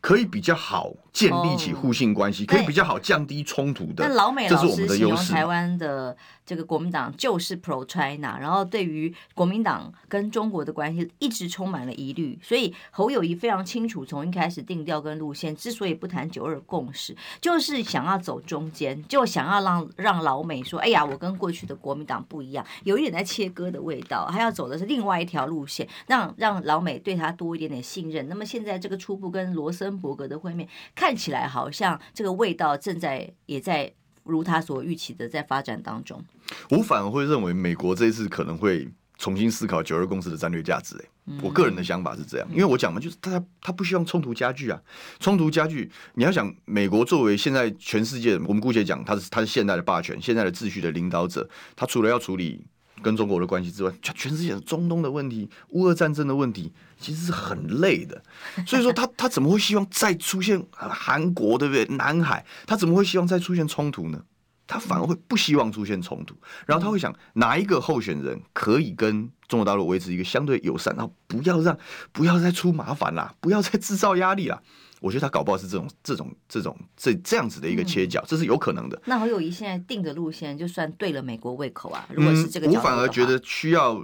[0.00, 4.06] 可以比较好建立起互信关系，可以比较好降低冲突的。
[4.06, 6.16] 那老美老师形容台湾的
[6.50, 19.30] 这个国民党就是 pro China，然后对于国民党跟中国的关系一直充满了疑虑，所以侯友宜非常清楚从一开始定调跟路线，之所以不谈九二共识，就是想要走中间，就。
[19.30, 28.28] 想要让让老美说，哎呀，我跟过去的国民党不一样，有一点在切割的味道，他要走的是另外一条路线，让让老美对他多一点点信任。
[28.28, 33.92] 那么现在这个初步跟罗森伯格的会面，看起来好像这个味道正在也在
[34.24, 36.22] 如他所预期的在发展当中。
[36.70, 40.96] 我反而会认为，美国这一次可能会重新思考九二共识的战略价值。
[40.96, 41.04] 哎。
[41.40, 44.82] 我个人的想法是这样，因为我讲嘛，就是他他不希望冲突加剧啊，
[45.20, 52.66] 冲突加剧，你要想美国作为现在全世界，我们姑且讲他是他是现在的霸权、现在的秩序的领导者，他除了要处理
[53.02, 58.22] 跟中国的关系之外，全全世界中东的问题、乌俄战争的问题，其实是很累的。
[58.66, 61.84] 所以说他他怎么会希望再出现韩国对不对？
[61.96, 64.22] 南海他怎么会希望再出现冲突呢？
[64.66, 71.76] 他反而会不希望出现冲突，然后他会想哪一个候选人可以跟中国大陆维持一个相对友善，然后不要让
[72.12, 74.62] 不要再出麻烦啦，不要再制造压力啦。
[75.00, 79.00] 我觉得他搞不好是这种这种这种这这样子的一个切角，这是有可能的。
[79.06, 82.06] 那侯友谊现在定的路线就算对了美国胃口啊？
[82.12, 83.94] 如果是这个，我反而觉得需要，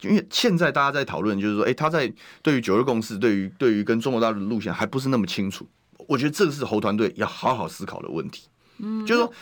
[0.00, 5.68] 因为现在大家在讨论，就是说，哎，他在对于九二共识，对于对于跟中国大陆的路线还不是那么清楚。
[6.06, 8.48] 我觉得这个是侯团队要好好思考的问题。
[8.78, 9.32] 嗯，就是说，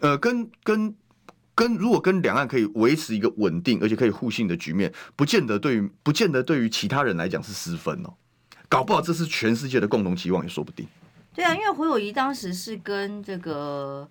[0.00, 0.94] 呃，跟跟
[1.54, 8.14] 跟，如果跟两岸可以维持一个稳定而且可以互信的局面，不见得对于不见得对于其他人来讲是失分哦，
[8.72, 10.88] 搞不好这是全世界的共同期望也说不定。
[11.34, 14.08] 对啊，因为胡友宜当时是跟这个。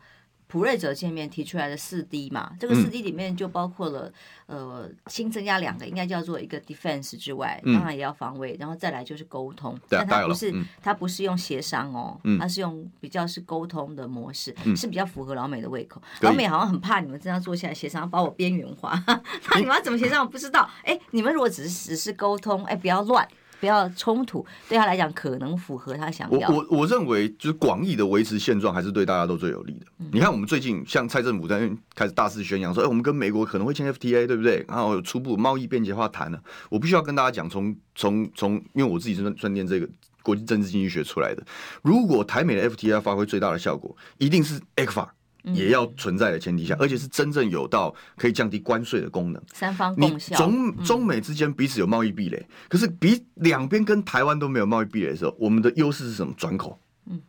[0.51, 4.11] 普瑞哲见面提出来的四 D 嘛，这个四 D 里面就包括了、
[4.47, 9.73] 嗯、呃新增加两个，应该叫做一个 defense 之外，当然也要防卫，然后再来就是沟通。
[9.75, 16.01] 嗯、但它不是它、嗯、不是用协商哦，它是用比较是沟通的模式，嗯、是比较符合老美的胃口。
[16.19, 19.01] 老美好像很怕你们这样坐下来协商，把我边缘化。
[19.07, 20.21] 那你们要怎么协商？
[20.21, 20.69] 我不知道。
[20.83, 23.25] 哎，你们如果只是只是沟通，哎，不要乱。
[23.61, 26.49] 不要冲突，对他来讲可能符合他想要。
[26.49, 29.85] 我我我认为，就是广义的维持现状，还是对大家都最有利的。
[29.99, 34.65] 嗯、你看，我们最近像蔡政府在开始大肆宣扬说，哎，我们跟美国可能会签 FTA，对不对？
[34.67, 36.41] 然后有初步贸易便捷化谈了。
[36.69, 39.87] 我必须要跟大家讲，从从从，因为我自己是专念这个
[40.23, 41.43] 国际政治经济学出来的。
[41.83, 45.07] 如果台美的 FTA 要发挥最大的效果，一定是 ECFA。
[45.43, 49.41] 也要存在的前提下，而且是真正有到可以降低关税的功能。
[49.53, 50.35] 三方共效。
[50.37, 56.33] 中中美之间彼此有贸易壁垒，可是比两边跟台湾都没有贸易壁垒的时候，我们的优势是什么？
[56.37, 56.79] 转口。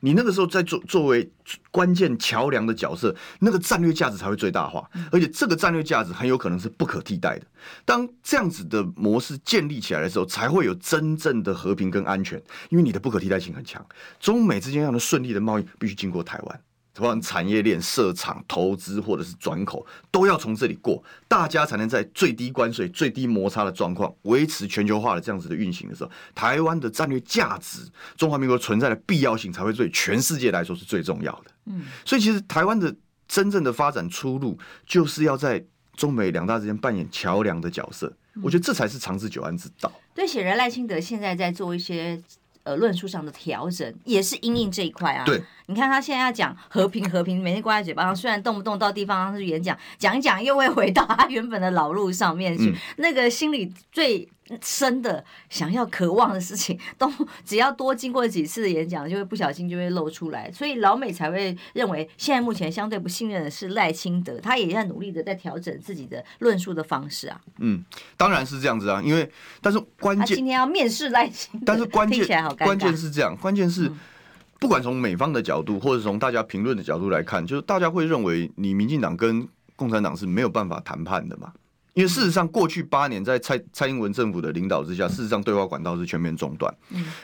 [0.00, 1.28] 你那个时候在作作为
[1.70, 7.46] 关键桥梁的角色，那个战略价值才会最大化，而且这个战略价值很有可能是不可替代的。
[7.84, 13.84] 当这样子的模式建立起来的时候，才会有真正的和平跟安全，因为你的不可替代性很强。
[14.20, 16.60] 中美之间要能顺利的贸易，必须经过台湾。
[16.94, 27.80] 不管产业链设厂、投资或者是转口，都要从这里过，大家才能在最低关税、最低摩擦的状况，维持全球化的这样子的运行的时候，台湾的战略价值、
[28.16, 31.50] 中华民国存在的必要性，才会对全世界来说是最重要的。
[31.64, 32.94] 嗯，所以其实台湾的
[33.26, 35.64] 真正的发展出路，就是要在
[35.96, 38.12] 中美两大之间扮演桥梁的角色。
[38.42, 39.90] 我觉得这才是长治久安之道。
[40.14, 42.22] 对，显然赖清德现在在做一些。
[42.64, 45.24] 呃，论述上的调整也是因应这一块啊。
[45.24, 54.28] 对，你看他现在要讲和平，和平每天挂在嘴巴上，虽然动不动到地方上去演讲，讲一讲又会回到他原本的老路上面去，嗯、那个心里最
[54.62, 57.10] 深的想要渴望的事情，都
[57.44, 67.40] 只要多经过几次的演讲，就会不小心就会露出来，所以老美才会认为现在目前相对不信任的是赖清德，他也在努力的在调整自己的论述的方式啊。
[67.58, 67.84] 嗯，
[68.16, 73.90] 当然是这样子啊，因为但是关键他今天要面试赖清德，但是关键关键是这样，关键是
[74.58, 81.52] 不管从美方的角度，或者从大家评论的角度来看，就是大家会认为你民进党跟共产党是没有办法谈判的嘛。
[81.94, 86.74] 因为事实上，过去八年在蔡蔡英文政府的领导之下，事实上对话管道是全面中断。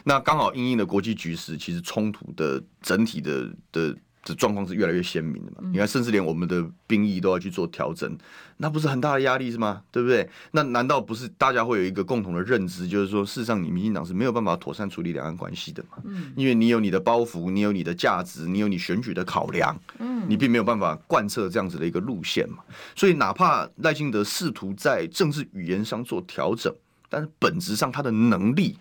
[0.04, 3.96] 那刚好因应的国际局势，其实冲突的整体的的。
[4.24, 5.68] 这状况是越来越鲜明的嘛？
[5.72, 8.16] 你看，甚至连我们的兵役都要去做调整，
[8.58, 9.82] 那不是很大的压力是吗？
[9.90, 10.28] 对不对？
[10.50, 15.98] 那难道不是大家会有一个共同的认知，就是说，事实上你民进党是没有办法妥善处理两岸关系的嘛？
[16.04, 22.58] 嗯，因为你有你的包袱，你有你的价值，你有你选举的考量，嗯，你并没有办法贯彻这样子的一个路线嘛。
[22.94, 26.74] 所以，哪怕赖清德试图在政治语言上做调整，
[27.08, 28.76] 但是本质上他的能力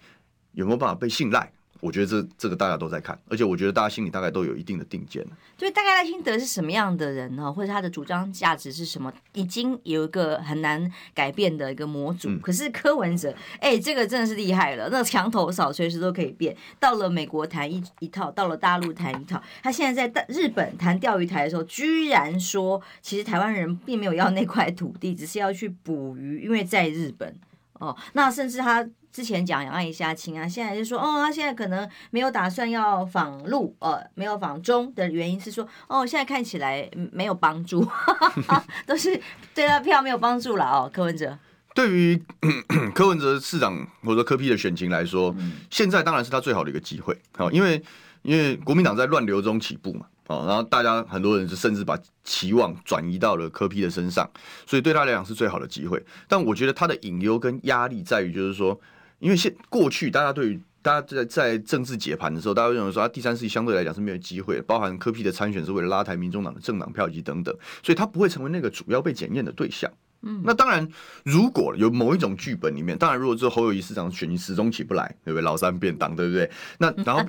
[0.51, 1.49] 有没有办法被信赖？
[1.87, 5.25] 我觉得这这个大家都在看，而且我觉得大家心里大概都有一定的定见。
[5.57, 7.51] 对，大概赖清德是什么样的人呢？
[7.51, 9.11] 或者他的主张价值是什么？
[9.31, 12.27] 已经有一个很难改变的一个模组。
[12.27, 16.53] 嗯、可是柯文哲，哎，这个真的是厉害了，那墙头草随时都可以变。
[16.77, 19.41] 到了美国谈一一套，到了大陆谈一套。
[19.63, 27.33] 他现在在日本谈钓鱼台的时候，居然说，其实台湾人并没有要那块土地，只是要去捕鱼，因为在日本。
[27.79, 37.87] 哦，那甚至他之前讲两岸一下亲啊，现在就说哦，他现在可能没有打算要访陆，呃，没有访中的原因是说，哦，现在看起来没有帮助，
[38.85, 39.19] 都是
[39.53, 40.89] 对他票没有帮助了哦。
[40.93, 41.37] 柯文哲
[41.73, 42.23] 对于
[42.93, 47.81] 柯文哲市长或者说柯批的选情来说，嗯、现在当然是他最好的一个机会，好，因为
[48.23, 50.05] 因为国民党在乱流中起步嘛。
[50.27, 54.29] 哦，然后大家很多人是甚至把期望转移到了科批的身上，
[54.65, 56.03] 所以对他来讲是最好的机会。
[56.27, 58.77] 但我觉得他的隐忧跟压力在于，就是说，
[59.19, 69.89] 因为现过去大家对于大家在在政治解盘的时候，大家认为说他第三世相对来讲是没有机会，包含科批的参选是为了拉抬民众党的政党票以及等等，所以他不会成为那个主要被检验的对象。
[70.21, 70.87] 嗯，那当然，
[71.23, 75.43] 如果有某一种剧本里面，当然，如果是侯友谊市长选情始终起不来，对不对？
[75.43, 76.49] 老三变党，对不对？
[76.79, 77.23] 那 然后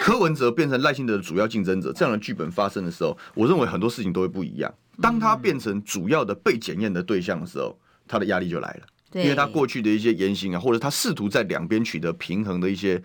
[0.00, 4.72] 柯文哲变成赖清德的主要竞争者，这样的剧本发生的时候，我认为很多事情都会不一样。
[5.00, 13.02] 当他变成主要的被检验的对象的时候，他的压力就来了，因为他过去的一些言行啊，或者他试图在两边取得平衡的一些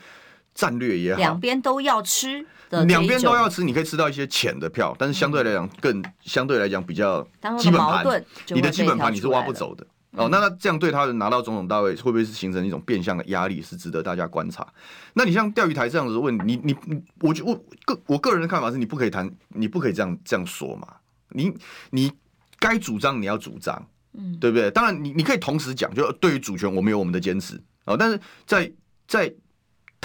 [0.58, 2.44] 战略也好，两边都要吃。
[2.86, 7.22] 两边都要吃，你可以吃到一些浅的票，但是相对来讲更相对来讲比较
[7.58, 10.28] 基本盘，你的基本盘你是挖不走的哦。
[10.30, 14.68] 那那这样对他拿到总统大位会不会是形成一种变相的压力，是值得大家观察。
[15.14, 20.88] 那你像钓鱼台这样子问你，你你我我个我个人的看法是，你不可以谈，你不可以这样这样说嘛。
[21.30, 21.54] 你
[21.92, 22.12] 你
[22.60, 24.70] 该主张你要主张，嗯，对不对？
[24.72, 28.70] 当然你你可以同时讲，就对于主权我们有我们的坚持啊，但是在
[29.08, 29.34] 在。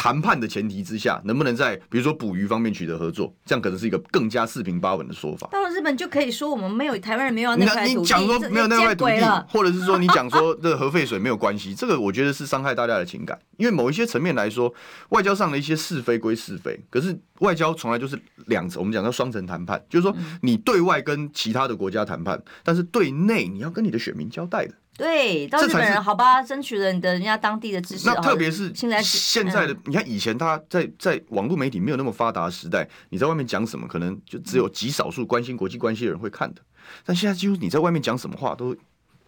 [0.02, 5.48] 谈判的前提之下，能不能在比如说捕鱼方面取得合作，这样可能是一个更加四平八稳的说法。
[5.52, 13.38] 到了日本就可以说我们没有台湾人没有那块土地，你讲说没有那块土地，或者是说你讲说这核废水没有关系，这个我觉得是伤害大家的情感。
[13.58, 14.74] 因为某一些层面来说，
[15.10, 24.74] 外交上的一些是非归是非，可是外交从来就是两层，我们讲到双层谈判，就是说你对外跟其他的国家谈判，但是对内你要跟你的选民交代的。
[24.96, 28.06] 对，到日本人好吧，争取了你的人家当地的支持。
[28.06, 36.60] 那特别是现在现在的，你看以前他在在网络媒体没有那么发达的时代，你在外面讲什么，可能就只有极少数关心国际关系的人会看的。
[37.04, 38.76] 但现在几乎你在外面讲什么话，都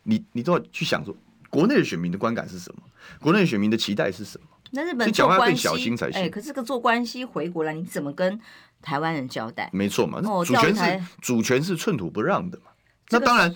[0.03, 1.16] 你你都要去想说，
[1.48, 2.83] 国内的选民的观感是什么，
[3.20, 4.46] 国内选民的期待是什么？
[4.72, 5.68] 那日本做关系，
[6.12, 8.38] 哎，可是这个做关系回国来，你怎么跟
[8.83, 9.70] 台湾人交代？
[9.72, 12.64] 没错嘛，主权是主权是寸土不让的嘛。
[13.10, 13.54] 那当然，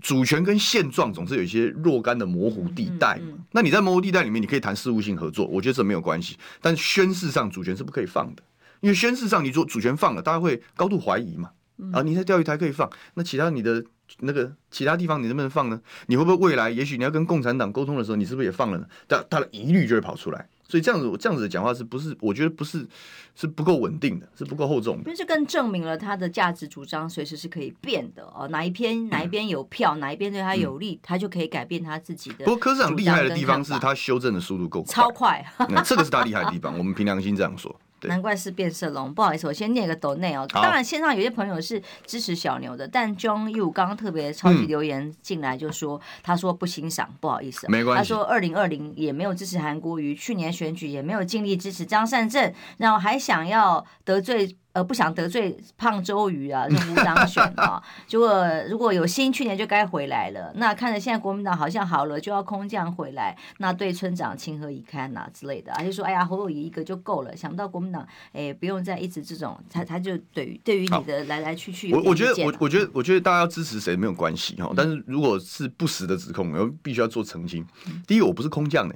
[0.00, 3.38] 主权跟现状总是有一些若干的模糊地带嘛。
[3.50, 6.36] 那你在模糊地带里面，你可以谈事务性合作，我觉得这没有关系。
[6.60, 8.42] 但宣誓上主权是不可以放的，
[8.80, 11.50] 因为宣誓上你说主权放了，大家会高度怀疑嘛。
[11.92, 13.84] 啊，你在钓鱼台可以放，那其他你的
[14.20, 15.78] 那个其他地方你能不能放呢？
[16.06, 18.86] 你会不会未来也许你要跟共产党沟通的时候，你是不是也放了呢？
[19.06, 20.48] 但他的疑虑就会跑出来。
[20.68, 22.16] 所以这样子，这样子的讲话是不是？
[22.20, 22.86] 我觉得不是，
[23.34, 25.04] 是不够稳定的，是不够厚重的。
[25.04, 28.48] 因为这更证明了他的价值主张随时是可以变的哦。
[28.48, 32.44] 哪一篇哪一边有票，嗯、哪一边对他有利，嗯、他就可以改变他自己的。
[32.44, 35.52] 不过柯市长厉害的地方是他修正的速度够快，超快。
[35.68, 37.74] 那 这个是他厉害的地方，我们凭良心这样说。
[38.02, 40.46] 难怪是变色龙，不好意思，我先念个抖内哦。
[40.52, 47.98] 当然线上有些朋友是支持小牛的，但 John Yu 刚刚特别超级留言进来就说，他说不欣赏，不好意思，没关系。
[47.98, 54.56] 他说二零二零也没有支持韩国瑜，去年选举也没有尽力支持张善政，然后还想要得罪。
[54.76, 57.82] 呃，不想得罪胖周瑜啊，就不当选啊。
[58.06, 60.52] 结果如果有心，去年就该回来了。
[60.56, 65.72] 那看着现在国民党好像好了，就要空降回来，那对村长情何以堪呐、啊、之类的。
[65.78, 77.66] 而且说，哎呀，侯友宜一个就够了，想不到国民党，哎，不用再一直这种，他他就对于对于你的来来去去，我我觉得我我觉得我觉得大家要支持谁没有关系哈，但是如果是不实的指控，我们必须要做澄清。
[78.06, 78.94] 第一个，我不是空降的。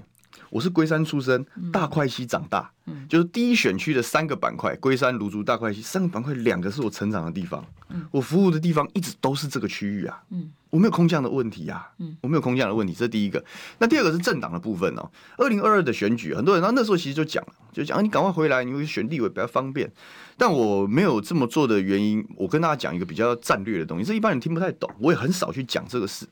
[0.50, 7.64] 我是龟山出生，大块溪长大，嗯、就是第一选区的三个板块：龟山、芦竹、大块溪三个板块，两个是我成长的地方。
[7.88, 10.22] 嗯、我服务的地方一直都是这个区域啊。
[10.30, 11.88] 嗯、我没有空降的问题啊。
[11.98, 13.42] 嗯、我没有空降的问题，这是第一个。
[13.78, 15.08] 那第二个是政党的部分哦。
[15.38, 19.90] 二零二二的选举，很多人那那时候其实就讲了，就讲、啊、你赶快回来，你会选立委比较方便。
[20.36, 26.26] 但我没有这么做的原因，我跟大家讲一个比较战略的东西，这一般人听不太懂，我也很少去讲这个事。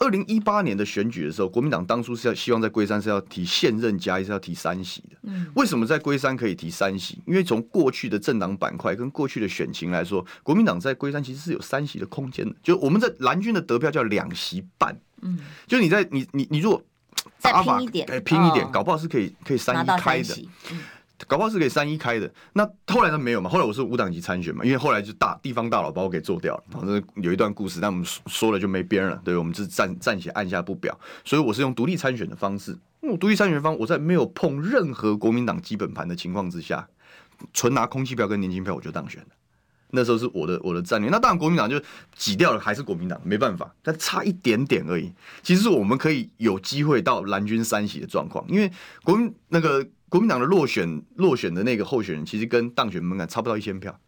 [0.00, 5.16] 二零一八年的选举的时候，国民党当初是要希望在龟山是要提现任加一，是要提三席的。
[5.22, 7.18] 嗯，为什么在龟山可以提三席？
[7.26, 12.56] 因为从过去的政党板块跟过去的选情来说，国民党在龟山其实是有三席的空间的。
[12.62, 14.98] 就我们在蓝军的得票叫两席半。
[15.20, 16.82] 嗯，就你在你你你如果
[17.38, 20.48] 再拼一点，哎，拼一点，搞不好是可以可以三一开的。
[21.26, 22.30] 搞不好是给三一开的。
[22.52, 23.48] 那后来呢没有嘛？
[23.50, 26.64] 后来我是无党籍参选嘛，因为后来就大地方大佬把我给做掉了。
[26.70, 29.20] 反正有一段故事，但我们说了就没边了。
[29.24, 30.98] 对，我们是暂暂且按下不表。
[31.24, 32.76] 所以我是用独立参选的方式。
[33.00, 36.86] 我独立参选方，我在没有碰任何国民党基本盘的情况之下，
[37.52, 39.28] 纯拿空气票跟年轻票我就当选了。
[39.92, 41.80] 那时候是我的我的战略，那当然国民党就
[42.14, 45.10] 挤掉了，还是国民党没办法，但差一点点而已。
[45.42, 48.70] 其实我们可以有机会到蓝军三席的状况，因为
[49.02, 53.98] 国民那个国民党的落选落选的那个候选人，其实跟当选门槛差不到一千票，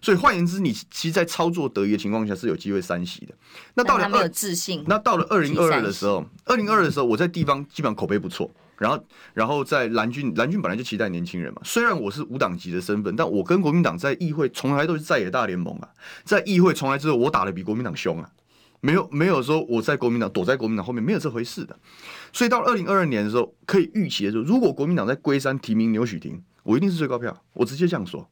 [0.00, 3.34] 所以换言之，你其实，在操作得宜的情况下是有机会三席的。
[3.74, 8.50] 那到了没有自信，那到了二零二二的时候，二零二二的时候，我在地方基本上口碑不错。
[8.78, 11.60] 然后，然后在蓝军，蓝军本来就期待年轻人嘛。
[11.62, 15.88] 虽然我是无党籍的身份，但我跟国民党在议会从来都是在野大联盟啊。
[16.24, 18.28] 在议会从来之后，我打的比国民党凶啊，
[18.80, 21.78] 没有没有说我在国民党躲在国民党后面，没有这回事的。
[22.32, 27.44] 所以到二零二二年的时候，可以预期的时候，如果国民党在龟山提名牛煦庭，我一定是最高票。
[27.52, 28.28] 我直接这样说，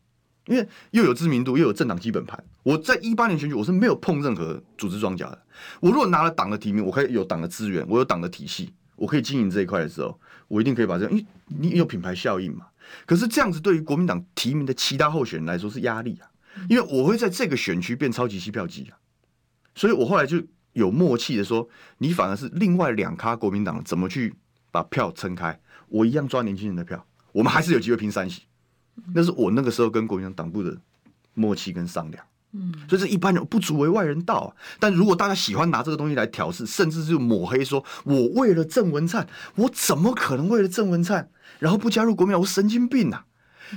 [0.47, 2.43] 因为又有知名度，又有政党基本盘。
[2.63, 5.43] 我在一八年选举，我是没有碰任何组织装甲的。
[5.81, 10.19] 我如果拿了党的提名，我可以有党的资源，我有党的体系，我可以经营这一块的时候。
[10.49, 12.67] 我一定可以把这样，因为你有品牌效应嘛。
[13.07, 16.27] 可是这样子对于国民党提名的其他候选人来说是压力啊，
[16.69, 18.99] 因为我会在这个选区变超级吸票机啊。
[19.77, 20.43] 所以我后来就
[20.73, 21.69] 有默契的说，
[21.99, 24.35] 你反而是另外两咖国民党怎么去
[24.71, 25.59] 把票撑开，
[25.89, 28.43] 我一样抓年轻人的票，我们还是有机会拼三席。
[29.15, 30.77] 那是我那个时候跟国民党党部的
[31.35, 32.25] 默契跟商量。
[32.53, 34.55] 嗯，所以这一般人不足为外人道啊。
[34.79, 42.41] 但如果大家喜欢拿这个东西来挑事，甚至是抹黑说，说我为了郑文灿，我怎么可能为了郑文灿，然后不加入国民党？
[42.41, 43.25] 我神经病啊！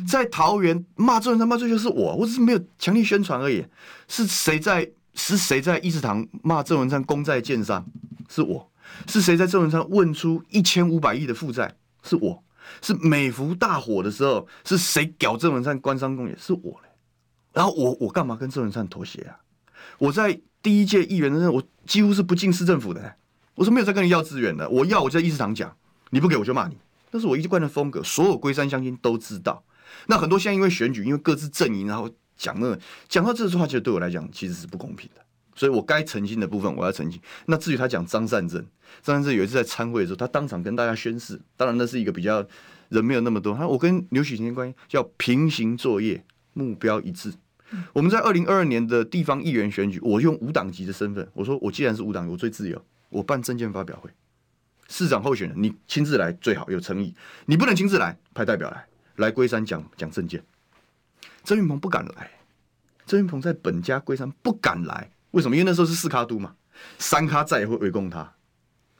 [0.08, 3.66] 在桃园骂郑文灿骂最就是我，我只是没有强力宣传而已。
[4.08, 4.92] 是谁在？
[5.14, 7.86] 是谁在议事堂骂郑文灿功在建商？
[8.30, 8.72] 是我。
[9.08, 11.76] 是谁在郑文灿问出一千五百亿的负债？
[12.04, 12.44] 是我。
[12.82, 16.38] 是美孚大火的时候，是谁屌郑文灿官商共也？
[16.38, 16.90] 是我嘞。
[17.52, 19.38] 然后我我干嘛跟郑文灿妥协啊？
[20.00, 23.16] 我在第一届议员的时候，我几乎是不进市政府的、
[23.56, 25.76] 我说没有在跟你要资源的，我要我就在议事堂讲，
[26.10, 26.78] 你不给我就骂你。
[27.12, 29.64] 那是我一贯的风格，所有龟山乡亲都知道。
[30.08, 32.10] 那很多现在因为选举，因为各自阵营，然后
[32.44, 32.78] 讲那
[33.08, 35.22] 讲到这句话，其实对我来讲其实是不公平的。
[35.56, 37.22] 所以我该澄清的部分我要澄清。
[37.46, 38.60] 那至于他讲张善政，
[39.02, 42.46] 张善政有一次在参会的时候，他当场跟大家宣誓，当然那是一个比较
[42.90, 43.54] 人没有那么多。
[43.54, 47.32] 他说我跟牛煦庭的关系叫平行作业，目标一致。
[47.94, 54.10] 我们在二零二二年的地方议员选举，我用无党籍的身份，我说我既然是无党，我最自由，我办政见发表会，
[54.90, 57.16] 市长候选人你亲自来最好有诚意，
[57.46, 58.86] 你不能亲自来，派代表来
[59.16, 60.44] 来龟山讲讲政见。
[61.44, 62.32] 郑运鹏不敢来，
[63.06, 65.56] 郑运鹏在本家龟山不敢来，为什么？
[65.56, 66.56] 因为那时候是四咖都嘛，
[66.98, 68.34] 三咖再也会围攻他。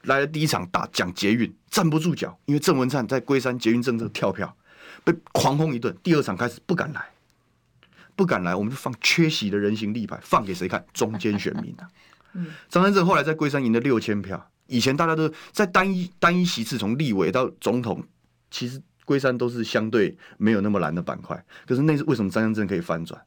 [0.02, 4.54] 来了第一场打讲捷运，站不住脚，因为郑文灿在龟山捷运政策跳票，
[5.02, 5.96] 被狂轰一顿。
[6.02, 7.02] 第二场开始不敢来。
[8.16, 10.84] 不敢来，我们就放缺席的人形立牌，放给谁看？
[10.92, 11.88] 中间选民啊。
[12.68, 14.50] 张三正后来在龟山赢了六千票。
[14.66, 18.04] 以前大家都在单一单一席次，从立委到总统，
[18.50, 21.44] 其实龟山都是相对没有那么蓝的板块。
[21.66, 23.20] 可是那是为什么张善政可以翻转？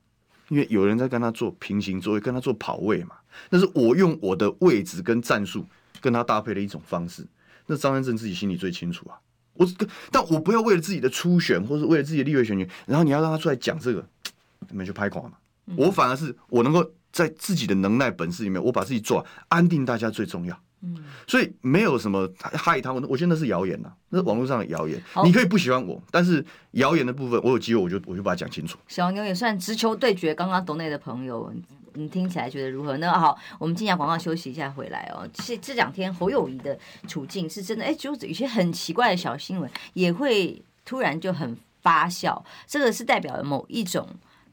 [0.50, 3.16] 因为有人在跟他做平行作业，跟他做跑位嘛。
[3.50, 5.66] 那是我用我的位置跟战术
[6.02, 7.26] 跟他搭配的一种方式。
[7.66, 9.18] 那张善政自己心里最清楚啊。
[9.54, 9.68] 我
[10.12, 14.08] 但我不要为了自己的初选，或是为了自己的立委选举，然后你要让他出来讲这个。
[14.70, 15.34] 你们就拍垮嘛！
[15.78, 20.60] 我反而是我能够在自己的能耐本事里面，我把自己做安定，大家最重要。
[20.82, 25.02] 嗯，所以没有什么害他们，我觉得那是谣言呐，那是网络上的谣言。
[25.24, 28.78] 你可以不喜欢我，但是谣言的部分，我有机会我就我就把它讲清楚。
[28.88, 31.52] 小牛也算直球对决，刚刚斗内的朋友，
[31.94, 33.12] 你听起来觉得如何呢？
[33.12, 35.28] 好，我们进下广告休息一下，回来哦。
[35.34, 44.08] 其实这两天侯友谊的处境是真的，哎，就有些很奇怪的小新闻也会突然就很发酵，这个是代表了某一种。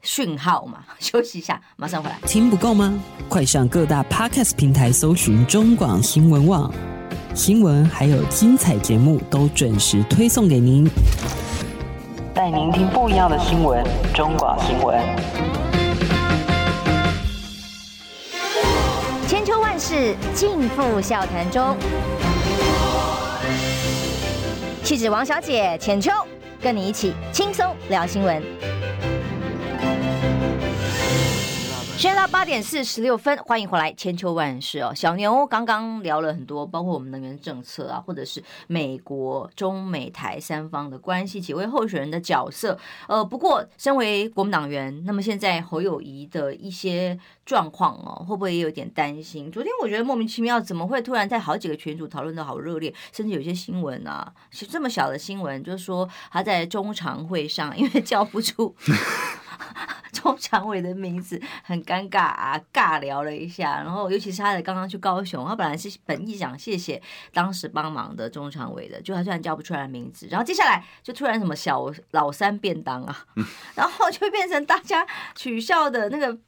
[0.05, 2.17] 讯号嘛， 休息一下，马上回来。
[2.27, 2.95] 听不够吗？
[3.29, 6.73] 快上各大 Podcast 平台搜寻中广新闻网，
[7.35, 10.89] 新闻还有精彩节目都准时推送给您，
[12.35, 13.83] 带您听不一样的新闻。
[14.15, 15.01] 中广新闻，
[19.27, 21.77] 千秋万世尽付笑谈中。
[24.85, 26.13] 气质王小姐浅秋，
[26.61, 28.74] 跟你一起轻松聊新闻。
[31.97, 34.93] 现在八点四十六分，欢迎回来，千秋万世哦。
[34.95, 42.79] 小牛刚刚聊了很多，包括我们能源政策啊，或者是美国、中美台三方的关系，几位候选人的角色。
[43.09, 49.51] 呃，不过身为国民党员，那么现在侯友谊的一些状况哦，会不会也有点担心？
[49.51, 58.75] 昨天我觉得莫名其妙，怎么会突然在好几个群组讨论得好热烈，甚至有些新闻啊，这么小的新闻，就是说他在中常会上，因为叫不出。
[60.13, 67.01] 中常委的名字很尴尬啊，尬聊了一下，然后尤其是他的刚刚去高雄，他本来是本意想谢谢
[67.33, 73.27] 当时帮忙的中常委的，就他突然叫不出来名字，然后接下来就突然什么小老三便当啊，
[73.77, 76.39] 然后就变成大家取笑的那个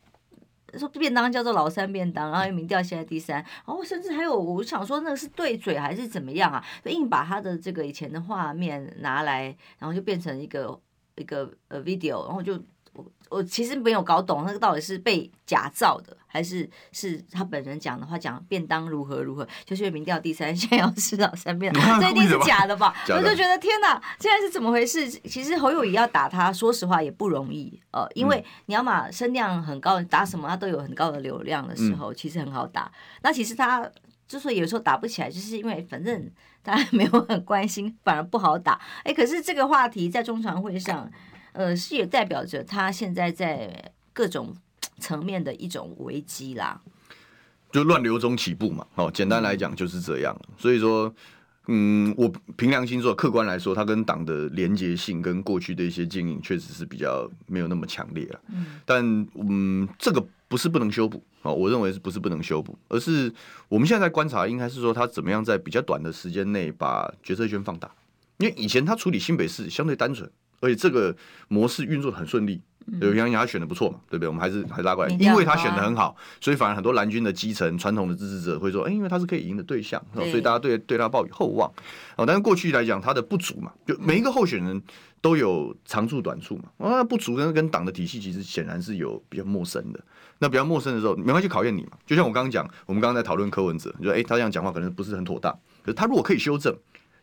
[0.79, 3.37] 说便当叫做老三便当，然后又名调现在第三，
[3.67, 10.81] 然后甚至还有我想说那个是对嘴还是怎么样啊，就硬把他的这个以前的画面拿来，然后就变成一个
[11.17, 12.59] 一个呃 video，然后就。
[13.29, 22.95] 我其实没有搞懂那个到底是被假造的，还是是他本人讲的话讲便当如何如何，就是民调第三，现 在要吃到三遍，这一定是假的吧？
[23.05, 25.09] 的我就觉得天哪，现在是怎么回事？
[25.09, 32.91] 其实侯友谊要打他，说实话也不容易，呃，因为你要嘛声量很高，打什么他都有很高的流量的时候，其实很好打。
[33.23, 33.91] 那其实他
[34.29, 36.31] 之所以有时候打不起来，就是因为反正
[36.63, 38.81] 大家 没有很关心，反而不好打。
[39.03, 41.11] 哎，可是这个话题在中常会上。
[41.57, 44.55] 呃，是也代表着他现在在各种
[45.01, 46.79] 层面的一种危机啦，
[47.73, 48.87] 就乱流中起步嘛。
[48.95, 50.39] 哦，简单来讲就是这样。
[50.59, 51.13] 所以说，
[51.69, 58.41] 嗯，我凭良心说，客观来说，他跟党的连结性跟过去的一些经营，确实是比较没有那么强烈了。
[58.49, 63.33] 嗯，但嗯，这个不是不能修补哦，我认为是不是不能修补，而是
[63.69, 67.91] 我们现在在观察，应该是说他怎么样在比较短的时间内把决策权放大，
[68.37, 70.31] 因为以前他处理新北市相对单纯。
[70.61, 71.15] 而且这个
[71.49, 72.61] 模式运作得很顺利，
[73.01, 74.29] 对，杨洋他选的不错嘛，对不对？
[74.29, 81.69] 我们还是还是拉过来，因为他选的很好，所以反而很多蓝军的基层传统的支持者会说，哎，因为他是可以赢的对象，所以大家对对他抱以厚望。
[82.17, 84.81] 哦，但是过去来讲，他的不足嘛，就每一个候选人
[85.21, 86.87] 都有长处短处嘛。
[86.87, 90.01] 啊，不足跟跟党的体系其实显然是有比较陌生的。
[90.39, 91.99] 那比较陌生的时候，没关系，考验你嘛。
[92.07, 95.53] 就像我刚刚讲，我们刚刚在讨论柯文哲，就说，哎，他这样讲话可能不是很妥当，
[95.83, 96.75] 可是他如果可以修正，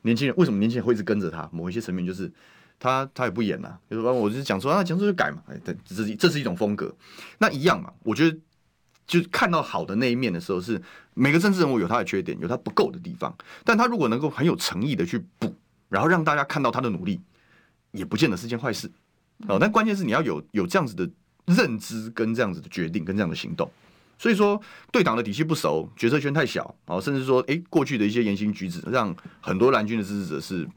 [0.02, 1.48] 年轻人为什么年轻人会一直跟着他？
[1.54, 2.30] 某一些层面就是。
[2.84, 6.94] 他他也不演呐，就是说，我就讲说啊，讲说就改嘛，哎，对，这是这是一种风格，
[7.38, 7.90] 那一样嘛。
[8.04, 8.38] 我觉得，
[9.08, 10.82] 就看到好的那一面的时候，是
[11.14, 15.56] 每个政治人物有他的缺点，有他不够的地方，但他如果能够很有诚意的去补，
[15.88, 17.22] 然后让大家看到他的努力，
[17.94, 18.92] 也不见得是件坏事。
[19.48, 21.10] 哦，但关键是你要有有这样子的
[21.46, 23.72] 认知，跟这样子的决定，跟这样的行动。
[24.18, 24.62] 所以说，
[24.92, 30.68] 对党的体系不熟，决策圈太小，哦，甚至说，哎，过去的一些言行举止，让很多蓝军的支持者是。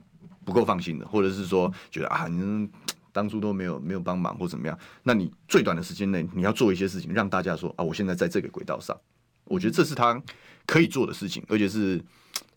[0.47, 2.71] 不够放心的，或者是说觉得啊，你
[3.13, 8.97] 当初都没有没有帮忙或怎么样，那你最短的时间内你要做一些事情，让大家说啊，我现在在这个轨道上，
[9.45, 10.23] 我觉得这是他
[10.65, 12.01] 可以做的事情，而且是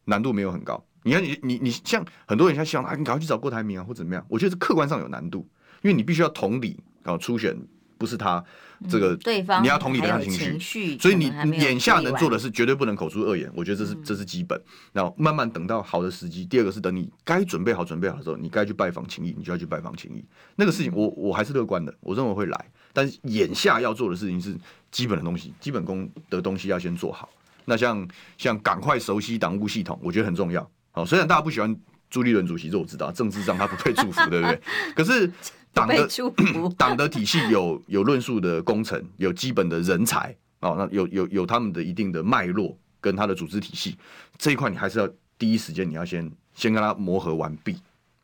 [0.05, 0.81] 难度没有很高。
[1.01, 5.47] 你看你你你像很多人像希望啊，你赶快去找郭台铭啊或怎么样，我觉得是客观上有难度，
[5.81, 7.57] 因为你必须要同理然后初选。
[7.99, 8.43] 不是他
[8.89, 11.25] 这个，对方你要同理他的情绪，所以你
[11.57, 14.59] 眼下能做的是绝对不能口出恶言，我觉得这是这是基本。
[14.93, 20.23] 然后慢慢等到好的时机，第二个是等你该准备好准备好的时候，你该去拜访情谊，你就要去拜访情谊。
[20.55, 22.65] 那个事情我我还是乐观的，我认为会来。
[22.93, 24.55] 但是眼下要做的事情是
[24.91, 27.29] 基本的东西，基本功的东西要先做好。
[27.65, 30.67] 那像像赶快熟悉党务系统，我觉得很重要。
[30.91, 31.75] 好，虽然大家不喜欢
[32.09, 34.61] 朱立伦主席，这我知道，政治上他不配祝福，对不对？
[34.95, 35.31] 可是。
[35.71, 36.09] 党的
[36.75, 43.95] 党的体系有有论述的工程，有基本的人才哦，那有有有他们的一定的脉络跟他的组织体系
[44.35, 45.07] 这一块，你还是要
[45.37, 47.77] 第一时间你要先先跟他磨合完毕，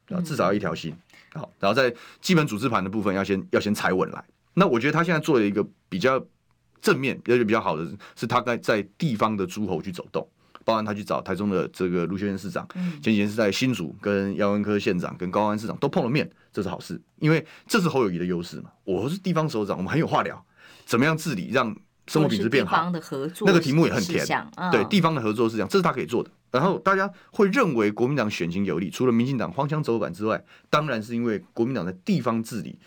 [0.10, 0.92] 啊，至少要一条心
[1.36, 4.26] 好，然后在基本组织盘的部分要先要先踩稳来。
[4.56, 6.20] 那我觉得他现在做了一个比较
[6.82, 10.28] 正面，而且比较好的是，他在在地方的诸侯去走动。
[10.66, 12.68] 包含他去找台中的这个卢秀燕市长，
[13.02, 18.72] 前几天是在新竹跟姚文科县长跟高安市长都碰了面，这是好事，因为这是侯友谊的优势嘛。
[18.84, 20.44] 我是地方首长，我们很有话聊，
[20.86, 21.74] 怎么样治理让
[22.08, 22.92] 生活品质变好？
[23.42, 24.26] 那个题目也很甜，
[24.72, 26.32] 对地方的合作是这样，这是他可以做的。
[26.52, 32.80] 然后大家会认为国民党选情有利，除了民进党荒腔走板之外，当然是因为国民党的地方治理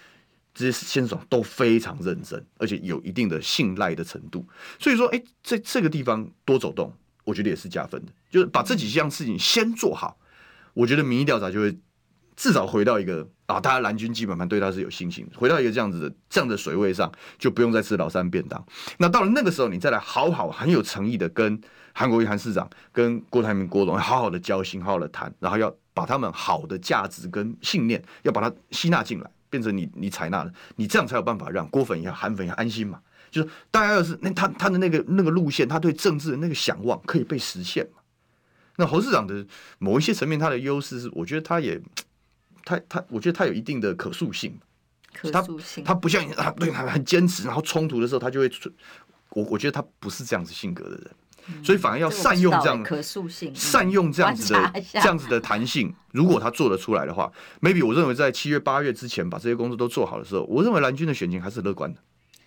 [0.54, 4.44] 这些先生都非常认真，而且有一定的信赖的程度。
[4.78, 6.92] 所以说，哎，在这个地方多走动。
[7.28, 10.16] 我觉得也是加分的，就是把这几项事情先做好，
[10.72, 11.78] 我觉得民意调查就会
[12.34, 18.64] 至少回到一个啊，大家蓝军基本盘对他是有信心，回到一个这样子的这样的水位上，就不用再吃老三便当。
[18.96, 21.60] 那到了那个时候，你再来好好很有诚意的跟
[21.92, 32.98] 韩国瑜韩市长、跟郭台铭郭董好好的交心，好好的谈，然后要把他们好的价值跟信念要把它吸纳进来，变成你你采纳的，你这样才有办法让郭粉也好、韩粉也安心嘛。
[33.30, 38.00] 就是大家要是那他他的那个那个路线，他对政治的那个想望可以被实现嘛？
[38.76, 39.46] 那侯市长的
[39.78, 41.80] 某一些层面，他的优势是，我觉得他也
[42.64, 44.58] 他他，我觉得他有一定的可塑性。
[45.12, 48.50] 可塑性，他不像啊对他很坚持，然后冲突的时候他就会，
[49.30, 51.10] 我我觉得他不是这样子性格的人。
[51.64, 55.90] 所以反而要善用这样可塑性，善用这样子的这样子的弹性。
[56.12, 61.98] 如果他做得出来的话，maybe 我认为在七月八月之前把这些工作都做好的时候，我认为蓝军的选情还是乐观的。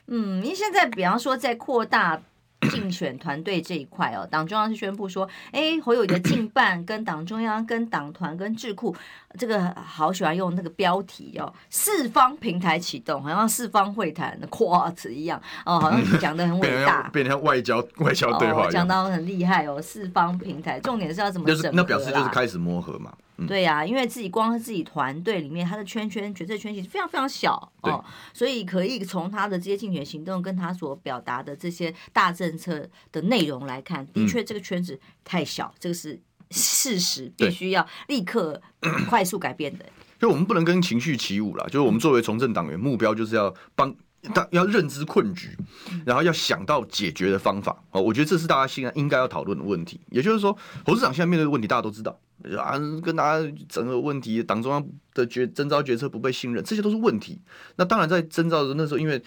[0.08, 2.22] 嗯，因为现在比方说在扩大。
[2.70, 8.96] 竞选团队这一块哦，党中央是宣布说，哎，侯友谊的竞办跟党中央、跟党团、跟智库，
[9.36, 23.12] 这个好喜欢用那个标题哦，四方平台启动，好像四方会谈的 Quad 一样哦，好像 讲的很伟大，变成外交外交对话，讲到很厉害哦，四方平台，重点是要怎么就是那表示就是开始磨合嘛。
[23.48, 36.20] 对呀、啊，因为自己光是自己团队里面，他的圈圈决策圈其实非常非常小哦，所以可以从他的这些竞选行动跟他所表达的这些大政策的内容来看，的确这个圈子太小，嗯、这个是
[36.52, 38.62] 事实，必须要立刻
[39.10, 39.86] 快速改变的。
[40.20, 43.96] 就我们不能跟情绪起舞了，就是我们作为从政党员，目标就是要帮。
[44.34, 45.50] 他要认知困局，
[46.06, 47.76] 然后要想到解决的方法。
[47.92, 50.00] 哦，我觉得这是大家现在应该要讨论的问题。
[50.10, 50.56] 也就是说，
[50.86, 52.20] 侯市长现在面对的问题，大家都知道
[52.58, 57.42] 啊，跟大家整个问题，党中央的决征召决策不被信任，这些都是问题。
[57.76, 59.22] 那当然，在征召的那时候，因为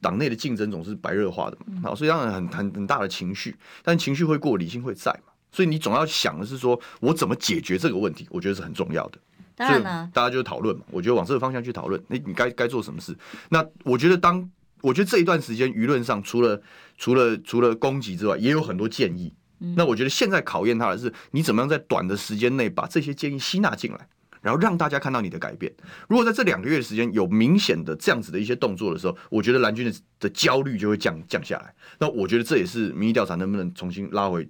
[0.00, 5.32] 党内的竞争总是白热化的嘛，好，所以当然很很很大的情绪，但情绪会过，理性会在嘛。
[5.50, 8.26] 所以你总要想的是说，我怎么解决这个问题？
[8.30, 9.18] 我觉得是很重要的。
[9.54, 10.84] 当然了，大家就讨论嘛。
[10.90, 13.16] 我觉得往这个方向去讨论，那你该该做什么事？
[13.50, 14.50] 那我觉得当
[14.80, 16.60] 我觉得这一段时间舆论上除了
[16.96, 19.32] 除了除了攻击之外，也有很多建议。
[19.76, 24.08] 那我觉得现在考验他的是，你怎么样在短的时间内把这些建议吸纳进来，
[24.40, 25.72] 然后让大家看到你的改变。
[26.08, 31.72] 如果在这两个月的时间有明显的这样子的一些动作的时候，我觉得蓝军的的焦虑就会降降下来。
[32.00, 34.48] 那我觉得这也是民意调查能不能重新拉回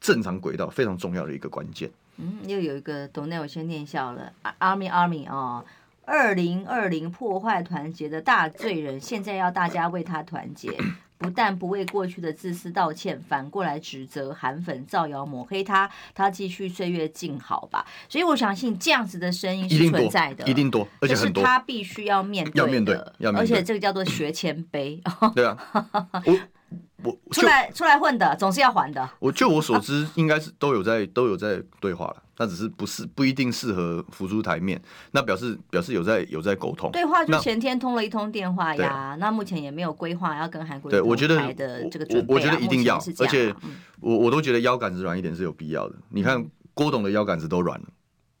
[0.00, 1.90] 正常轨道非常重要的一个关键。
[2.16, 5.64] 嗯，又有一个斗内我先念笑了，Army Army 哦，
[6.04, 10.70] 二零二零破坏团结的大罪人，现在要大家为他团结，
[11.18, 17.86] 不但不为过去的自私道歉，反过来指责韩粉造谣抹黑他，他继续岁月静好吧。
[18.08, 25.00] 所以我相信这样子的声音是存在的，一定多，而且很多，是他必须要面对的，要面对，要面对，而且这个叫做学谦卑。
[25.34, 25.56] 对啊。
[26.24, 26.38] 我
[27.30, 29.08] 出来出来混的总是要还的。
[29.18, 34.80] 我就我所知，应该是都有在都有在对话了，那只是不是不一定适合浮出台面。
[35.12, 36.90] 那表示表示有在有在沟通。
[36.92, 39.16] 对话就前天通了一通电话呀。
[39.18, 43.54] 那目前也没有规划要跟韩国对我觉得的这个我我觉得一定要，而且
[44.00, 45.94] 我我都觉得腰杆子软一点是有必要的。
[46.10, 46.44] 你看
[46.74, 47.86] 郭董的腰杆子都软了，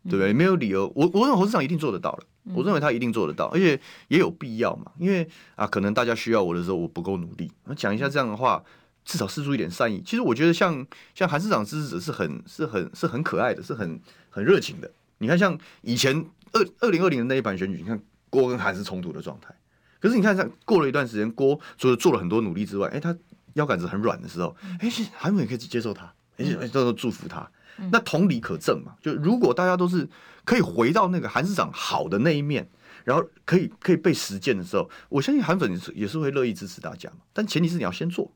[0.04, 0.32] 对不对？
[0.32, 2.24] 没有理由，我我认为侯市长一定做得到了。
[2.52, 4.92] 我认为他一定做得到，而且也有必要嘛。
[4.98, 5.26] 因为
[5.56, 7.50] 啊，可能大家需要我的时候，我不够努力。
[7.64, 8.62] 那讲一下这样的话，
[9.04, 10.02] 至少释出一点善意。
[10.04, 13.98] 其实我觉得像像韩市长支持者是很是很是很可爱的，是很
[14.28, 14.90] 很热情的。
[15.18, 16.14] 你看，像以前
[16.52, 17.98] 二二零二零的那一盘选举，你看
[18.28, 19.54] 郭跟韩是冲突的状态。
[19.98, 23.16] 可是你看，像过了一段时间，郭除了做了很多努力之外，哎，他
[23.54, 27.50] 腰杆子很软的时候，哎，韩粉也可以接受他，而且都祝福他。
[27.90, 30.08] 那同理可证嘛，就如果大家都是
[30.44, 32.68] 可以回到那个韩市长好的那一面，
[33.04, 37.16] 然后可以可以被实践的时候，我相信韩粉也是会乐意支持大家嘛。
[37.32, 38.30] 但前提是你要先做。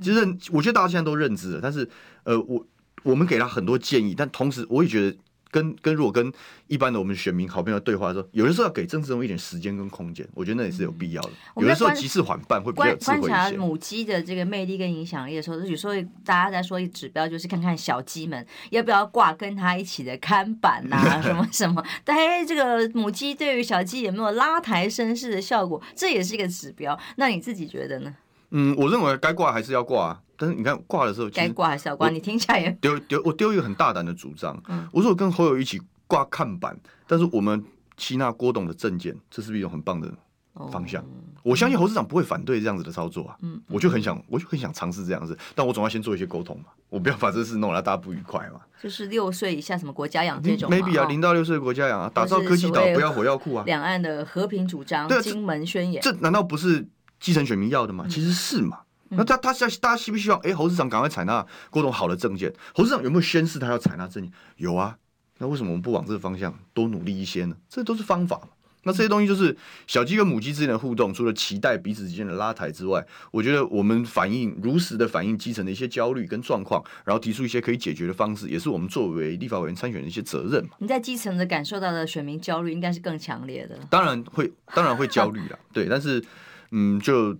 [0.00, 0.20] 其实
[0.50, 1.88] 我觉得大家现在都认知了，但是
[2.24, 2.66] 呃，我
[3.02, 5.16] 我们给他很多建议，但同时我也觉得。
[5.52, 6.32] 跟跟如果跟
[6.66, 11.30] 一般的我们选民好朋友对话的时候，有的时候要给政治人物一点时间跟空间，我觉得那也是有必要的。
[11.56, 13.28] 有的时候急事缓办会比较智慧一些。
[13.28, 15.94] 观察母鸡的这个魅力跟影响力的时候，有时候
[16.24, 21.84] 大家在说一指标，就是看看小鸡们要不要挂跟他一起的看板呐、啊， 什么什么。
[22.02, 26.98] 但哎，这个母鸡对于小鸡有没有拉抬声势的效果，这也是一个指标。
[27.16, 28.14] 那你自己觉得呢？
[28.52, 30.20] 嗯，我认为该挂还是要挂啊。
[30.36, 32.08] 但是你看挂的时候，该挂还是要挂。
[32.08, 34.60] 你听起来也丢丢，我丢一个很大胆的主张。
[34.68, 36.76] 嗯，我说我跟侯友一起挂看板，
[37.06, 37.64] 但是我们
[37.96, 40.12] 吸纳郭董的证件，这是不是一种很棒的
[40.70, 41.00] 方向？
[41.02, 41.06] 哦、
[41.44, 43.36] 我相信侯市长不会反对这样子的操作啊。
[43.42, 46.64] 嗯，我就很想，我就很想尝试这样子，但我总要先做一些沟通嘛。
[46.88, 48.60] 我不要把这事弄来大家不愉快嘛。
[48.82, 53.62] 就是六岁以下什么国家养这种，maybe 啊，零到六岁国家养啊，打造科技岛，不要火药库啊。
[53.64, 56.86] 两岸的和平主张，金门宣言，这难道不是
[57.22, 58.04] 基层选民要的嘛？
[58.06, 58.80] 其实是嘛。
[59.08, 60.38] 那他他希大家希不希望？
[60.40, 62.52] 哎、欸，侯市长赶快采纳郭董好的政见。
[62.74, 64.32] 侯市长有没有宣示他要采纳政见？
[64.56, 64.96] 有啊。
[65.38, 67.56] 那为什么我们不往这个方向多努力一些呢？
[67.68, 68.40] 这都是方法。
[68.84, 69.56] 那这些东西就是
[69.86, 80.70] 小鸡跟母鸡之间的互动，除了期待彼此之间的拉抬之外，我觉得我们反映如实的反映基层的一些焦虑跟状况，然后提出一些可以解决的方式，也是我们作为立法委员参选的一些责任嘛。
[80.78, 83.78] 你在基层的感受到的选民焦虑，应该是更强烈的。
[83.88, 85.58] 当然会，当然会焦虑了。
[85.72, 86.20] 对，但是
[86.72, 87.36] 嗯，就。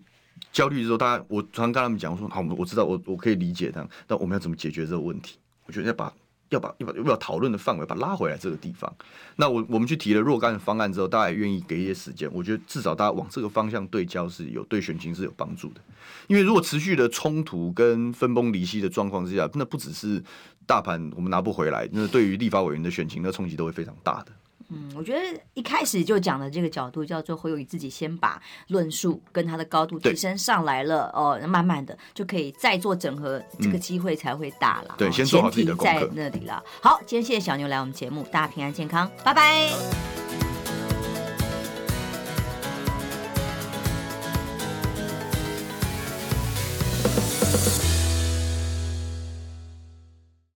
[0.51, 5.39] 焦虑的时候，大家我常常跟他们讲，我说好，我知道，我我可以理解他，但我们要怎么解决这个问题？
[5.66, 6.12] 我觉得要把。
[6.53, 8.95] 要把要把要讨论的范围把拉回来这个地方，
[9.37, 12.28] 那我我们去提了若干的方案之后，大家也愿意给一些时间。
[12.30, 15.80] 我觉得至少大家往这个方向对焦是有对选情是有帮助的。
[16.26, 20.22] 因为如果持续的冲突跟分崩离析的状况之下，那不只是
[20.66, 24.33] 大盘我们拿不回来，那对于立法委员的选情的冲击都会非常大的。
[24.73, 34.95] 嗯，我觉得一开始就讲的这个角度叫做侯友谊自己先把论述跟他的高度提升上来了哦，慢慢的就可以再做整合，这个机会才会大了。
[34.97, 36.07] 对，先做好自己的功课。
[36.07, 36.62] 在那里了。
[36.81, 40.52] 好，今天谢谢小牛来我们节目，大家平安健康，拜拜。